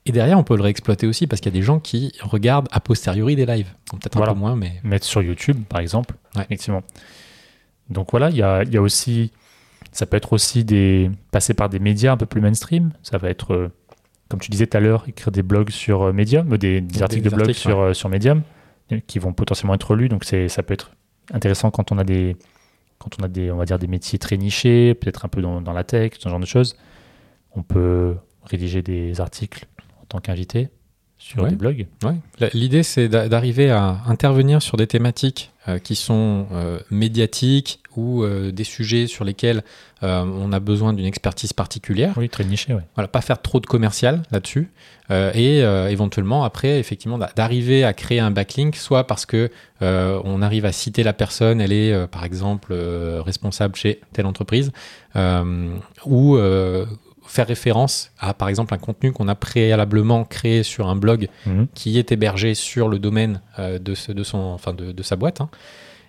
[0.05, 2.67] Et derrière, on peut le réexploiter aussi parce qu'il y a des gens qui regardent
[2.71, 3.67] a posteriori des lives.
[3.91, 4.31] Peut-être Voilà.
[4.31, 6.15] un peu moins, mais mettre sur YouTube, par exemple.
[6.35, 6.43] Ouais.
[6.43, 6.83] Effectivement.
[7.89, 9.31] Donc voilà, il y a, il y a aussi,
[9.93, 12.91] ça peut être aussi des, passer par des médias un peu plus mainstream.
[13.03, 13.71] Ça va être, euh,
[14.29, 17.23] comme tu disais tout à l'heure, écrire des blogs sur euh, Medium, euh, des, articles
[17.23, 18.41] des de blog articles, sur, sur Medium,
[19.07, 20.09] qui vont potentiellement être lus.
[20.09, 20.91] Donc ça peut être
[21.31, 22.35] intéressant quand on a des,
[22.97, 25.61] quand on a des, on va dire des métiers très nichés, peut-être un peu dans,
[25.61, 26.75] dans la tech, ce genre de choses.
[27.55, 29.65] On peut rédiger des articles
[30.01, 30.69] en tant qu'invité
[31.17, 31.49] sur Ouais.
[31.51, 31.87] des blogs.
[32.03, 32.49] Ouais.
[32.53, 38.51] L'idée, c'est d'a- d'arriver à intervenir sur des thématiques qui sont euh, médiatiques ou euh,
[38.51, 39.63] des sujets sur lesquels
[40.01, 42.13] euh, on a besoin d'une expertise particulière.
[42.17, 42.81] Oui, très niché, ouais.
[42.95, 44.71] Voilà, pas faire trop de commercial là-dessus.
[45.11, 49.51] Euh, et euh, éventuellement, après, effectivement, d'a- d'arriver à créer un backlink, soit parce que
[49.81, 54.01] euh, on arrive à citer la personne, elle est, euh, par exemple, euh, responsable chez
[54.11, 54.71] telle entreprise,
[55.15, 56.85] euh, ou euh,
[57.33, 61.67] faire référence à, par exemple, un contenu qu'on a préalablement créé sur un blog Mhm.
[61.73, 65.15] qui est hébergé sur le domaine euh, de, ce- de son, enfin de, de sa
[65.15, 65.41] boîte.
[65.41, 65.49] hein.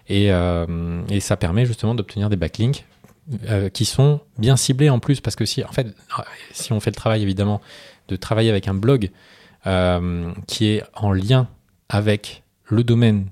[0.09, 2.85] Et, euh, et ça permet justement d'obtenir des backlinks
[3.49, 5.21] euh, qui sont bien ciblés en plus.
[5.23, 5.87] Parce que si, en fait,
[6.53, 7.63] si on fait le travail évidemment
[8.09, 9.11] de travailler avec un blog
[10.47, 11.49] qui est en lien
[11.89, 13.29] avec le domaine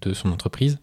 [0.00, 0.78] de son entreprise,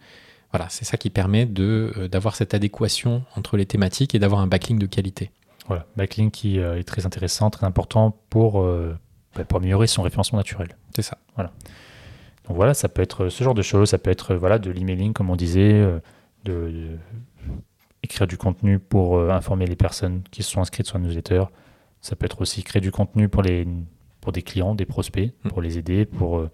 [0.52, 4.78] voilà, c'est ça qui permet d'avoir cette adéquation entre les thématiques et d'avoir un backlink
[4.78, 5.30] de qualité.
[5.68, 8.96] Voilà, backlink qui euh, est très intéressant, très important pour, euh,
[9.34, 10.76] bah, pour améliorer son référencement naturel.
[10.94, 11.18] C'est ça.
[11.36, 14.70] Donc voilà, ça peut être ce genre de choses, ça peut être euh, voilà, de
[14.70, 15.98] l'emailing, comme on disait, euh,
[16.44, 16.98] de, de
[18.02, 21.44] écrire du contenu pour euh, informer les personnes qui se sont inscrites sur la newsletter.
[22.00, 23.66] Ça peut être aussi créer du contenu pour, les,
[24.20, 25.48] pour des clients, des prospects, Mm.
[25.48, 26.50] pour les aider, pour euh,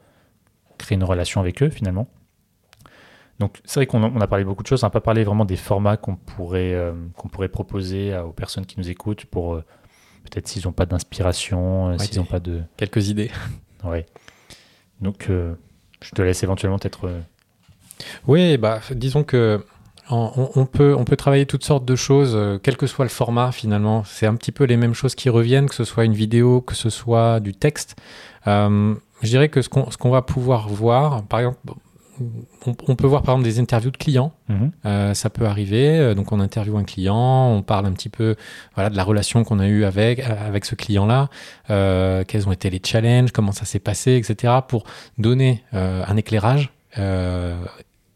[0.79, 2.09] créer une relation avec eux finalement.
[3.43, 5.25] Donc c'est vrai qu'on a, on a parlé beaucoup de choses, on n'a pas parlé
[5.25, 9.25] vraiment des formats qu'on pourrait, euh, qu'on pourrait proposer à- aux personnes qui nous écoutent
[9.25, 9.65] pour euh,
[10.23, 12.63] peut-être s'ils n'ont pas d'inspiration, euh, Ouais, s'ils n'ont pas de...
[12.77, 13.31] Quelques idées.
[13.85, 14.07] Ouais.
[15.01, 15.55] Donc euh,
[16.03, 17.09] je te laisse éventuellement peut-être...
[17.09, 17.21] euh,
[18.29, 19.65] Oui, bah, disons que
[20.09, 23.51] on, on peut, on peut travailler toutes sortes de choses, quel que soit le format
[23.51, 24.05] finalement.
[24.05, 26.75] C'est un petit peu les mêmes choses qui reviennent, que ce soit une vidéo, que
[26.77, 27.97] ce soit du texte.
[28.47, 31.59] Euh, je dirais que ce qu'on ce qu'on va pouvoir voir, par exemple,
[32.67, 34.33] on, on peut voir par exemple des interviews de clients.
[34.49, 34.71] mhm.
[34.87, 35.99] Euh, ça peut arriver.
[35.99, 38.37] Euh, Donc, on interviewe un client, on parle un petit peu
[38.75, 41.29] voilà, de la relation qu'on a eue avec, avec ce client-là,
[41.71, 44.53] euh, quels ont été les challenges, comment ça s'est passé, etc.
[44.69, 44.85] pour
[45.19, 46.71] donner euh, un éclairage.
[46.99, 47.57] Euh,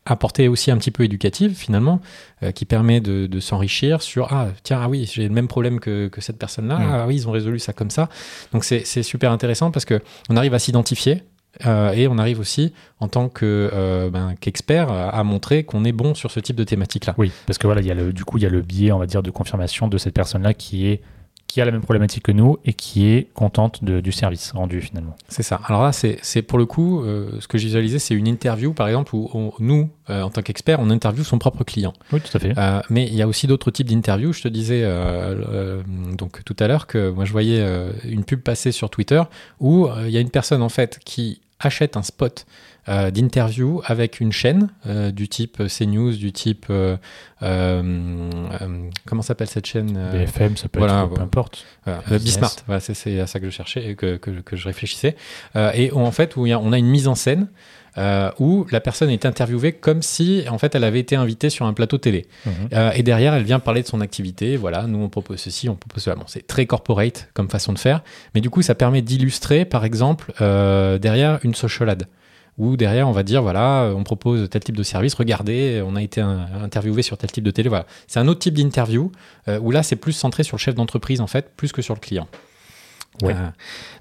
[0.08, 2.00] apporter aussi un petit peu éducative finalement
[2.44, 5.80] euh, qui permet de, de s'enrichir sur ah tiens ah oui j'ai le même problème
[5.80, 6.90] que, que cette personne là Mm.
[6.92, 8.08] ah oui ils ont résolu ça comme ça
[8.52, 11.24] donc c'est c'est super intéressant parce que on arrive à s'identifier
[11.64, 15.92] euh, et on arrive aussi en tant que euh, ben, qu'expert à, montrer qu'on est
[15.92, 18.12] bon sur ce type de thématique là Oui, parce que voilà, il y a le,
[18.12, 20.52] du coup, il y a le biais, on va dire, de confirmation de cette personne-là
[20.54, 21.00] qui est
[21.48, 24.80] qui a la même problématique que nous et qui est contente de- du service rendu
[24.82, 25.14] finalement.
[25.28, 25.60] C'est ça.
[25.66, 28.88] Alors là, c'est pour le coup, euh, ce que j'ai visualisé, c'est une interview, par
[28.88, 31.92] exemple, où on- nous, euh, en tant qu'experts, on interviewe son propre client.
[32.12, 32.52] Oui, tout à fait.
[32.58, 34.32] Euh, mais il y a aussi d'autres types d'interviews.
[34.32, 34.84] Je te disais
[36.18, 37.64] donc tout à l'heure que moi, je voyais
[38.04, 39.22] une pub passer sur Twitter
[39.60, 42.46] où il y a une personne en fait qui achète un spot
[42.88, 46.96] euh, d'interview avec une chaîne euh, du type CNews, du type euh,
[47.42, 51.64] euh, comment s'appelle cette chaîne BFM, ça peut voilà, être peu importe.
[51.84, 55.16] voilà, Bismart, voilà, c'est, à ça que je cherchais, que, que, que je réfléchissais.
[55.74, 57.48] Et où, en fait, où il y a- on a une mise en scène
[57.98, 61.64] euh, où la personne est interviewée comme si, en fait, elle avait été invitée sur
[61.64, 62.26] un plateau télé.
[62.44, 62.52] Mhm.
[62.74, 64.56] Euh, et derrière, elle vient parler de son activité.
[64.56, 66.16] Voilà, nous, on propose ceci, on propose cela.
[66.16, 68.02] Bon, c'est très corporate comme façon de faire.
[68.34, 71.88] Mais du coup, ça permet d'illustrer, par exemple, euh, derrière une social
[72.58, 76.02] Ou derrière, on va dire, voilà, on propose tel type de service, regardez, on a
[76.02, 77.68] été interviewé sur tel type de télé.
[77.68, 77.86] Voilà.
[78.06, 79.12] C'est un autre type d'interview
[79.48, 81.94] euh, où là, c'est plus centré sur le chef d'entreprise, en fait, plus que sur
[81.94, 82.26] le client.
[83.22, 83.34] Ouais.
[83.34, 83.48] Euh,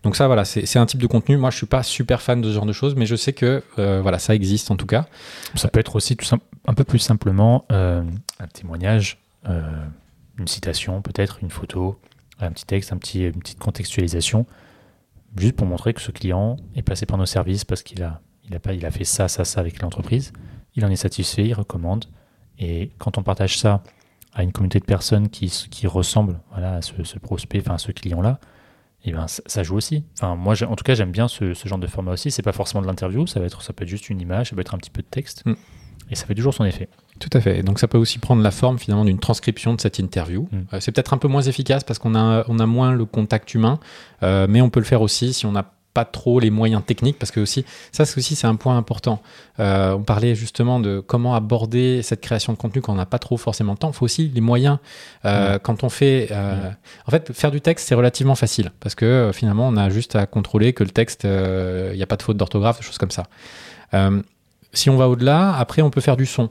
[0.03, 1.37] donc ça, voilà, c'est un type de contenu.
[1.37, 3.63] Moi, je suis pas super fan de ce genre de choses, mais je sais que
[3.79, 5.07] euh, voilà, ça existe en tout cas.
[5.55, 6.25] Ça peut être aussi tout
[6.67, 8.03] un peu plus simplement euh,
[8.39, 9.19] un témoignage,
[10.37, 11.99] une citation, peut-être une photo,
[12.39, 14.45] un petit texte, un petit, une petite contextualisation.
[15.37, 18.55] juste pour montrer que ce client est passé par nos services parce qu'il a, il
[18.55, 20.33] a, pas, il a fait ça, ça, ça avec l'entreprise.
[20.75, 22.05] Il en est satisfait, il recommande.
[22.59, 23.81] Et quand on partage ça
[24.33, 27.91] à une communauté de personnes qui, qui ressemblent voilà, à ce, prospect, enfin à ce
[27.91, 28.39] client-là,
[29.05, 30.03] eh ben, ça, joue aussi.
[30.13, 32.31] Enfin, moi, en tout cas, j'aime bien ce, genre de format aussi.
[32.31, 34.55] C'est pas forcément de l'interview, ça, va être, ça peut être juste une image, ça
[34.55, 35.43] peut être un petit peu de texte.
[35.45, 35.53] Mm.
[36.11, 36.89] Et ça fait toujours son effet.
[37.19, 37.63] Tout à fait.
[37.63, 40.47] Donc ça peut aussi prendre la forme finalement d'une transcription de cette interview.
[40.51, 40.57] Mm.
[40.73, 43.53] Euh, c'est peut-être un peu moins efficace parce qu'on a, on a moins le contact
[43.53, 43.79] humain,
[44.23, 47.17] euh, mais on peut le faire aussi si on n'a pas trop les moyens techniques
[47.17, 49.21] parce que aussi ça c'est aussi c'est un point important.
[49.59, 53.17] Euh, on parlait justement de comment aborder cette création de contenu quand on n'a pas
[53.17, 53.89] trop forcément de temps.
[53.91, 54.77] Il faut aussi les moyens.
[55.23, 55.57] Mm.
[55.63, 56.75] Quand on fait, mm.
[57.07, 60.25] en fait, faire du texte c'est relativement facile parce que finalement on a juste à
[60.25, 63.23] contrôler que le texte, il n'y a pas de faute d'orthographe, des choses comme ça.
[64.73, 66.49] si on va au-delà, après on peut faire du son.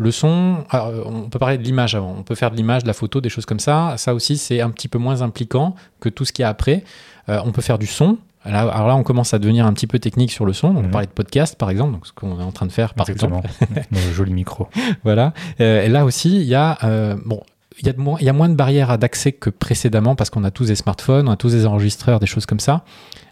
[0.00, 2.94] Le son, on peut parler de l'image avant, on peut faire de l'image, de la
[2.94, 3.94] photo, des choses comme ça.
[3.96, 6.84] Ça aussi, c'est un petit peu moins impliquant que tout ce qui est après.
[7.28, 8.18] Euh, on peut faire du son.
[8.44, 10.68] Alors là, on commence à devenir un petit peu technique sur le son.
[10.68, 10.90] On mhm.
[10.90, 13.42] parlait de podcast, par exemple, donc ce qu'on est en train de faire, par Exactement.
[13.42, 13.86] exemple.
[13.90, 14.68] Nos jolis micros.
[15.04, 15.32] voilà.
[15.60, 17.42] Euh, et là aussi, il y a euh, bon,
[17.80, 20.44] il y, a moins, il y a moins de barrières d'accès que précédemment parce qu'on
[20.44, 22.84] a tous des smartphones, on a tous des enregistreurs, des choses comme ça.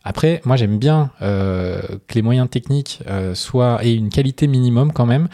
[0.04, 3.02] Après, moi j'aime bien que les moyens techniques
[3.34, 5.26] soient et une qualité minimum quand même.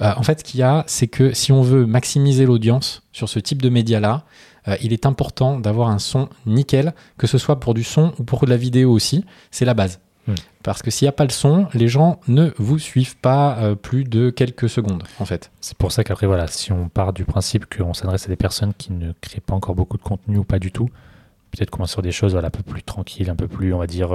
[0.00, 3.28] Euh, en fait, ce qu'il y a, c'est que si on veut maximiser l'audience sur
[3.28, 4.24] ce type de média-là,
[4.68, 8.24] euh, il est important d'avoir un son nickel, que ce soit pour du son ou
[8.24, 9.24] pour de la vidéo aussi.
[9.50, 10.00] C'est la base.
[10.26, 10.34] Hmm.
[10.62, 13.74] Parce que s'il n'y a pas le son, les gens ne vous suivent pas euh,
[13.74, 15.52] plus de quelques secondes, en fait.
[15.60, 18.74] C'est pour ça qu'après, voilà, si on part du principe qu'on s'adresse à des personnes
[18.74, 20.88] qui ne créent pas encore beaucoup de contenu ou pas du tout,
[21.52, 24.10] peut-être commencer sur des choses un peu plus tranquilles, un peu plus, on va dire,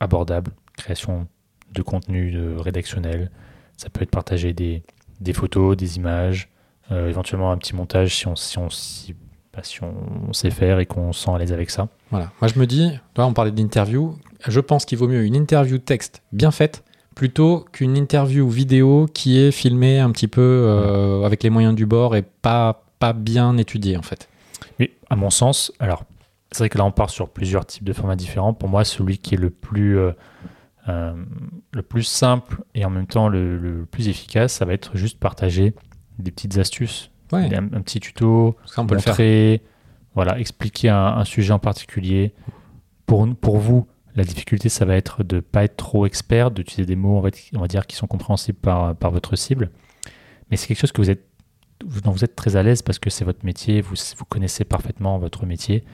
[0.00, 0.50] abordables.
[0.76, 1.28] Création
[1.72, 3.30] de contenu de rédactionnel.
[3.76, 4.82] Ça peut être partager des,
[5.20, 6.48] des photos, des images,
[6.90, 9.14] euh, éventuellement un petit montage si on, si on, si,
[9.54, 11.88] bah, on, sait faire et qu'on sent à l'aise avec ça.
[12.10, 12.30] Voilà.
[12.40, 16.22] Moi, je me dis, on parlait d'interview, je pense qu'il vaut mieux une interview texte
[16.32, 16.84] bien faite
[17.14, 21.86] plutôt qu'une interview vidéo qui est filmée un petit peu euh, avec les moyens du
[21.86, 24.28] bord et pas, pas bien étudiée en fait.
[24.80, 26.04] Oui, à mon sens, alors
[26.50, 28.52] c'est vrai que là on part sur plusieurs types de formats différents.
[28.52, 30.12] Pour moi, celui qui est le plus euh,
[30.88, 31.14] euh,
[31.72, 35.74] le plus simple et en même temps le, plus efficace, ça va être juste partager
[36.18, 39.62] des petites astuces, un, petit tuto, on peut montrer,
[40.14, 42.34] voilà, expliquer un, sujet en particulier.
[43.06, 46.86] Pour, pour vous, la difficulté, ça va être de ne pas être trop expert, d'utiliser
[46.86, 47.22] des mots,
[47.54, 49.70] on va, dire, qui sont compréhensibles par, par votre cible.
[50.50, 51.24] Mais c'est quelque chose que vous êtes,
[52.02, 55.18] dont vous êtes très à l'aise parce que c'est votre métier, vous, vous connaissez parfaitement
[55.18, 55.84] votre métier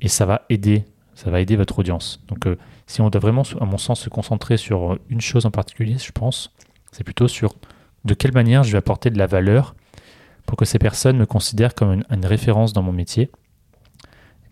[0.00, 0.84] et ça va aider,
[1.14, 2.22] ça va aider votre audience.
[2.28, 5.50] Donc, euh, si on doit vraiment, à mon sens, se concentrer sur une chose en
[5.50, 6.52] particulier, je pense,
[6.92, 7.54] c'est plutôt sur
[8.04, 9.74] de quelle manière je vais apporter de la valeur
[10.46, 13.30] pour que ces personnes me considèrent comme une, référence dans mon métier,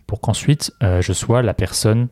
[0.07, 2.07] pour qu'ensuite euh, je sois la personne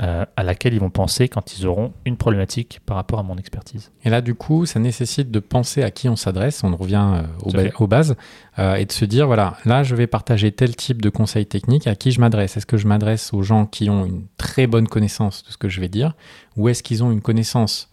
[0.00, 3.36] euh, à laquelle ils vont penser quand ils auront une problématique par rapport à mon
[3.36, 3.90] expertise.
[4.04, 7.70] Et là, du coup, ça nécessite de penser à qui on s'adresse, on revient euh,
[7.76, 8.14] aux, bases,
[8.60, 11.88] euh, et de se dire, voilà, là, je vais partager tel type de conseils techniques,
[11.88, 12.56] à qui je m'adresse?
[12.56, 15.68] Est-ce que je m'adresse aux gens qui ont une très bonne connaissance de ce que
[15.68, 16.14] je vais dire,
[16.56, 17.90] ou est-ce qu'ils ont une connaissance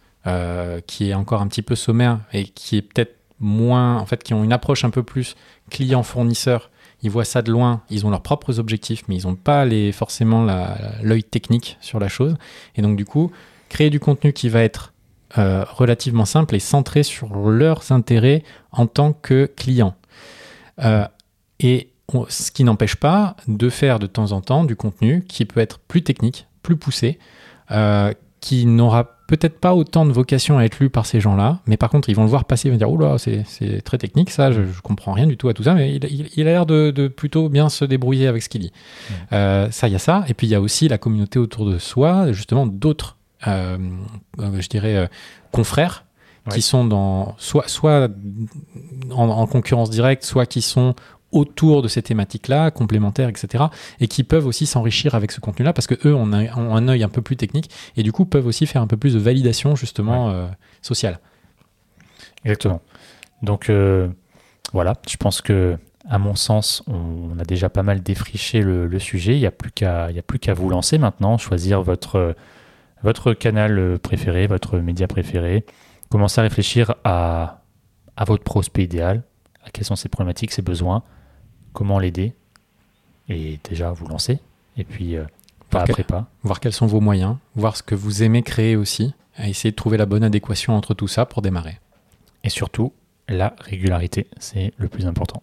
[0.88, 4.34] qui est encore un petit peu sommaire et qui est peut-être moins, en fait, qui
[4.34, 5.36] ont une approche un peu plus
[5.70, 6.70] client-fournisseur
[7.02, 10.46] ils voient ça de loin, ils ont leurs propres objectifs, mais ils n'ont pas forcément
[11.02, 12.36] l'œil technique sur la chose.
[12.74, 13.30] Et donc, du coup,
[13.68, 14.92] créer du contenu qui va être
[15.38, 19.94] euh, relativement simple et centré sur leurs intérêts en tant que client.
[20.82, 21.06] Euh,
[21.60, 21.90] et
[22.28, 25.78] ce qui n'empêche pas de faire de temps en temps du contenu qui peut être
[25.80, 27.18] plus technique, plus poussé,
[27.72, 31.76] euh, qui n'aura peut-être pas autant de vocation à être lu par ces gens-là, mais
[31.76, 34.52] par contre, ils vont le voir passer, ils vont dire Oula, c'est très technique, ça,
[34.52, 37.48] je, je, comprends rien du tout à tout ça, mais il, a l'air de, plutôt
[37.48, 38.72] bien se débrouiller avec ce qu'il dit.
[39.32, 40.24] Euh, ça, il y a ça.
[40.28, 43.16] Et puis, il y a aussi la communauté autour de soi, justement, d'autres,
[43.46, 43.76] euh,
[44.40, 45.08] euh, je dirais,
[45.52, 46.04] confrères
[46.50, 48.08] qui sont dans soit, soit
[49.10, 50.94] en, concurrence directe, soit qui sont
[51.32, 53.64] autour de ces thématiques-là, complémentaires, etc.,
[54.00, 57.08] et qui peuvent aussi s'enrichir avec ce contenu-là, parce que eux ont un, œil un
[57.08, 60.30] peu plus technique, et du coup peuvent aussi faire un peu plus de validation justement
[60.30, 60.46] euh,
[60.82, 61.20] sociale.
[62.44, 62.80] Exactement.
[63.42, 64.08] Donc euh,
[64.72, 65.76] voilà, je pense que
[66.08, 69.34] à mon sens, on, a déjà pas mal défriché le, sujet.
[69.34, 72.36] Il n'y a plus qu'à, il a plus qu'à vous lancer maintenant, choisir votre
[73.02, 75.66] votre canal préféré, votre média préféré.
[76.08, 77.62] Commencer à réfléchir à,
[78.16, 79.24] à votre prospect idéal,
[79.66, 81.02] à quelles sont ses problématiques, ses besoins,
[81.72, 82.32] comment l'aider
[83.28, 84.38] et déjà vous lancer.
[84.76, 85.24] Et puis, euh,
[85.70, 86.30] pas après pas.
[86.42, 89.76] Voir quels sont vos moyens, voir ce que vous aimez créer aussi, et essayer de
[89.76, 91.80] trouver la bonne adéquation entre tout ça pour démarrer.
[92.44, 92.92] Et surtout,
[93.28, 95.42] la régularité, c'est le plus important.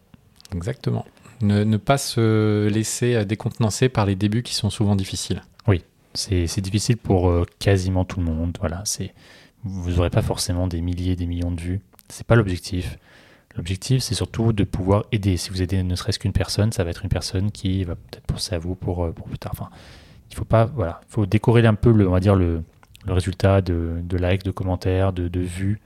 [0.56, 1.06] Exactement.
[1.42, 5.42] Ne, ne, pas se laisser décontenancer par les débuts qui sont souvent difficiles.
[5.68, 8.56] Oui, C'est difficile pour euh, quasiment tout le monde.
[8.62, 9.14] Voilà, c'est
[9.66, 11.82] vous n'aurez pas forcément des milliers, des millions de vues.
[12.10, 12.98] C'est pas l'objectif.
[13.56, 15.38] L'objectif, c'est surtout de pouvoir aider.
[15.38, 18.26] Si vous aidez ne serait-ce qu'une personne, ça va être une personne qui va peut-être
[18.26, 19.52] penser à vous pour, pour plus tard.
[19.54, 19.70] Enfin,
[20.32, 22.64] il faut pas, voilà, faut décorer un peu le, on va dire le,
[23.06, 25.80] résultat de, de likes, de commentaires, de, de vues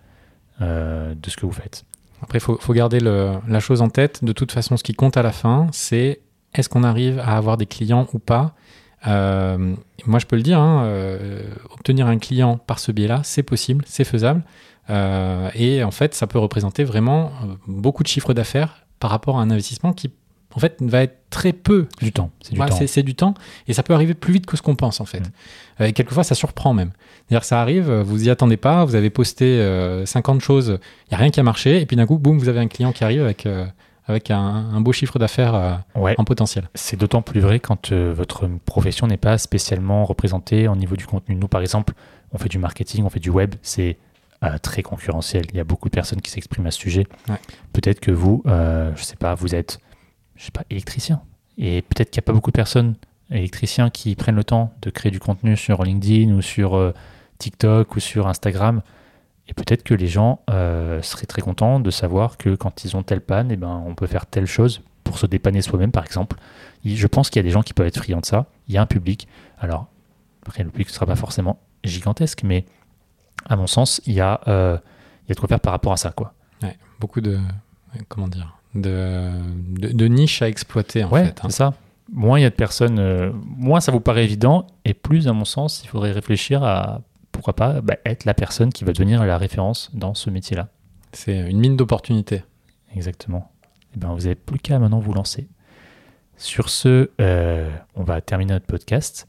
[0.61, 1.83] euh, de ce que vous faites.
[2.21, 4.23] Après, il faut, faut, garder la chose en tête.
[4.23, 6.21] De toute façon, ce qui compte à la fin, c'est
[6.53, 8.55] est-ce qu'on arrive à avoir des clients ou pas.
[9.05, 13.43] Euh, moi, je peux le dire, hein, euh, obtenir un client par ce biais-là, c'est
[13.43, 14.43] possible, c'est faisable.
[14.89, 19.39] Euh, et en fait, ça peut représenter vraiment euh, beaucoup de chiffres d'affaires par rapport
[19.39, 20.11] à un investissement qui
[20.55, 21.87] en fait, va être très peu.
[22.01, 22.31] Du temps.
[22.41, 22.79] C'est du, temps.
[22.87, 23.33] C'est du temps.
[23.67, 25.19] Et ça peut arriver plus vite que ce qu'on pense, en fait.
[25.19, 25.83] Mmh.
[25.83, 26.91] Et quelquefois, ça surprend même.
[27.27, 31.09] C'est-à-dire que ça arrive, vous y attendez pas, vous avez posté euh, 50 choses, il
[31.11, 32.91] n'y a rien qui a marché, et puis d'un coup, boum, vous avez un client
[32.91, 33.65] qui arrive avec, euh,
[34.07, 36.15] avec un, un, beau chiffre d'affaires euh, ouais.
[36.17, 36.69] en potentiel.
[36.73, 41.05] C'est d'autant plus vrai quand euh, votre profession n'est pas spécialement représentée au niveau du
[41.05, 41.35] contenu.
[41.35, 41.93] Nous, par exemple,
[42.31, 43.97] on fait du marketing, on fait du web, c'est
[44.43, 45.45] euh, très concurrentiel.
[45.51, 47.07] Il y a beaucoup de personnes qui s'expriment à ce sujet.
[47.29, 47.39] Ouais.
[47.73, 49.79] Peut-être que vous, je sais pas, vous êtes
[50.37, 51.21] je sais pas, électricien.
[51.57, 52.95] Et peut-être qu'il n'y a pas beaucoup de personnes
[53.31, 56.93] électriciens qui prennent le temps de créer du contenu sur LinkedIn ou sur euh,
[57.39, 58.81] TikTok ou sur Instagram.
[59.47, 63.03] Et peut-être que les gens euh, seraient très contents de savoir que quand ils ont
[63.03, 66.37] telle panne, eh ben, on peut faire telle chose pour se dépanner soi-même, par exemple.
[66.85, 68.47] Je pense qu'il y a des gens qui peuvent être friands de ça.
[68.67, 69.27] Il y a un public.
[69.57, 69.87] Alors,
[70.45, 72.65] après, le public ne sera pas forcément gigantesque, mais
[73.45, 74.77] à mon sens, il y a, euh,
[75.25, 76.11] il y a de quoi faire par rapport à ça.
[76.11, 76.33] Quoi.
[76.61, 77.39] Ouais, beaucoup de.
[78.09, 79.31] Comment dire de,
[79.79, 81.39] de, de, niche à exploiter en ouais, fait.
[81.39, 81.49] Hein.
[81.49, 81.73] C'est ça.
[82.11, 85.33] Moins il y a de personnes, euh, moins ça vous paraît évident, et plus, à
[85.33, 89.25] mon sens, il faudrait réfléchir à pourquoi pas bah, être la personne qui va devenir
[89.25, 90.69] la référence dans ce métier-là.
[91.11, 92.43] C'est une mine d'opportunités.
[92.95, 93.51] Exactement.
[93.93, 95.47] Et ben, vous n'avez plus qu'à maintenant vous lancer.
[96.37, 99.26] Sur ce, euh, on va terminer notre podcast.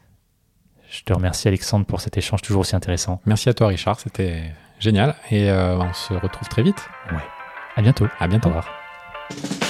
[0.90, 3.20] Je te remercie Alexandre pour cet échange toujours aussi intéressant.
[3.26, 4.42] Merci à toi Richard, c'était
[4.80, 6.88] génial et euh, on se retrouve très vite.
[7.12, 7.18] Ouais.
[7.76, 8.06] À bientôt.
[8.18, 8.48] À bientôt.
[8.48, 9.67] Au revoir.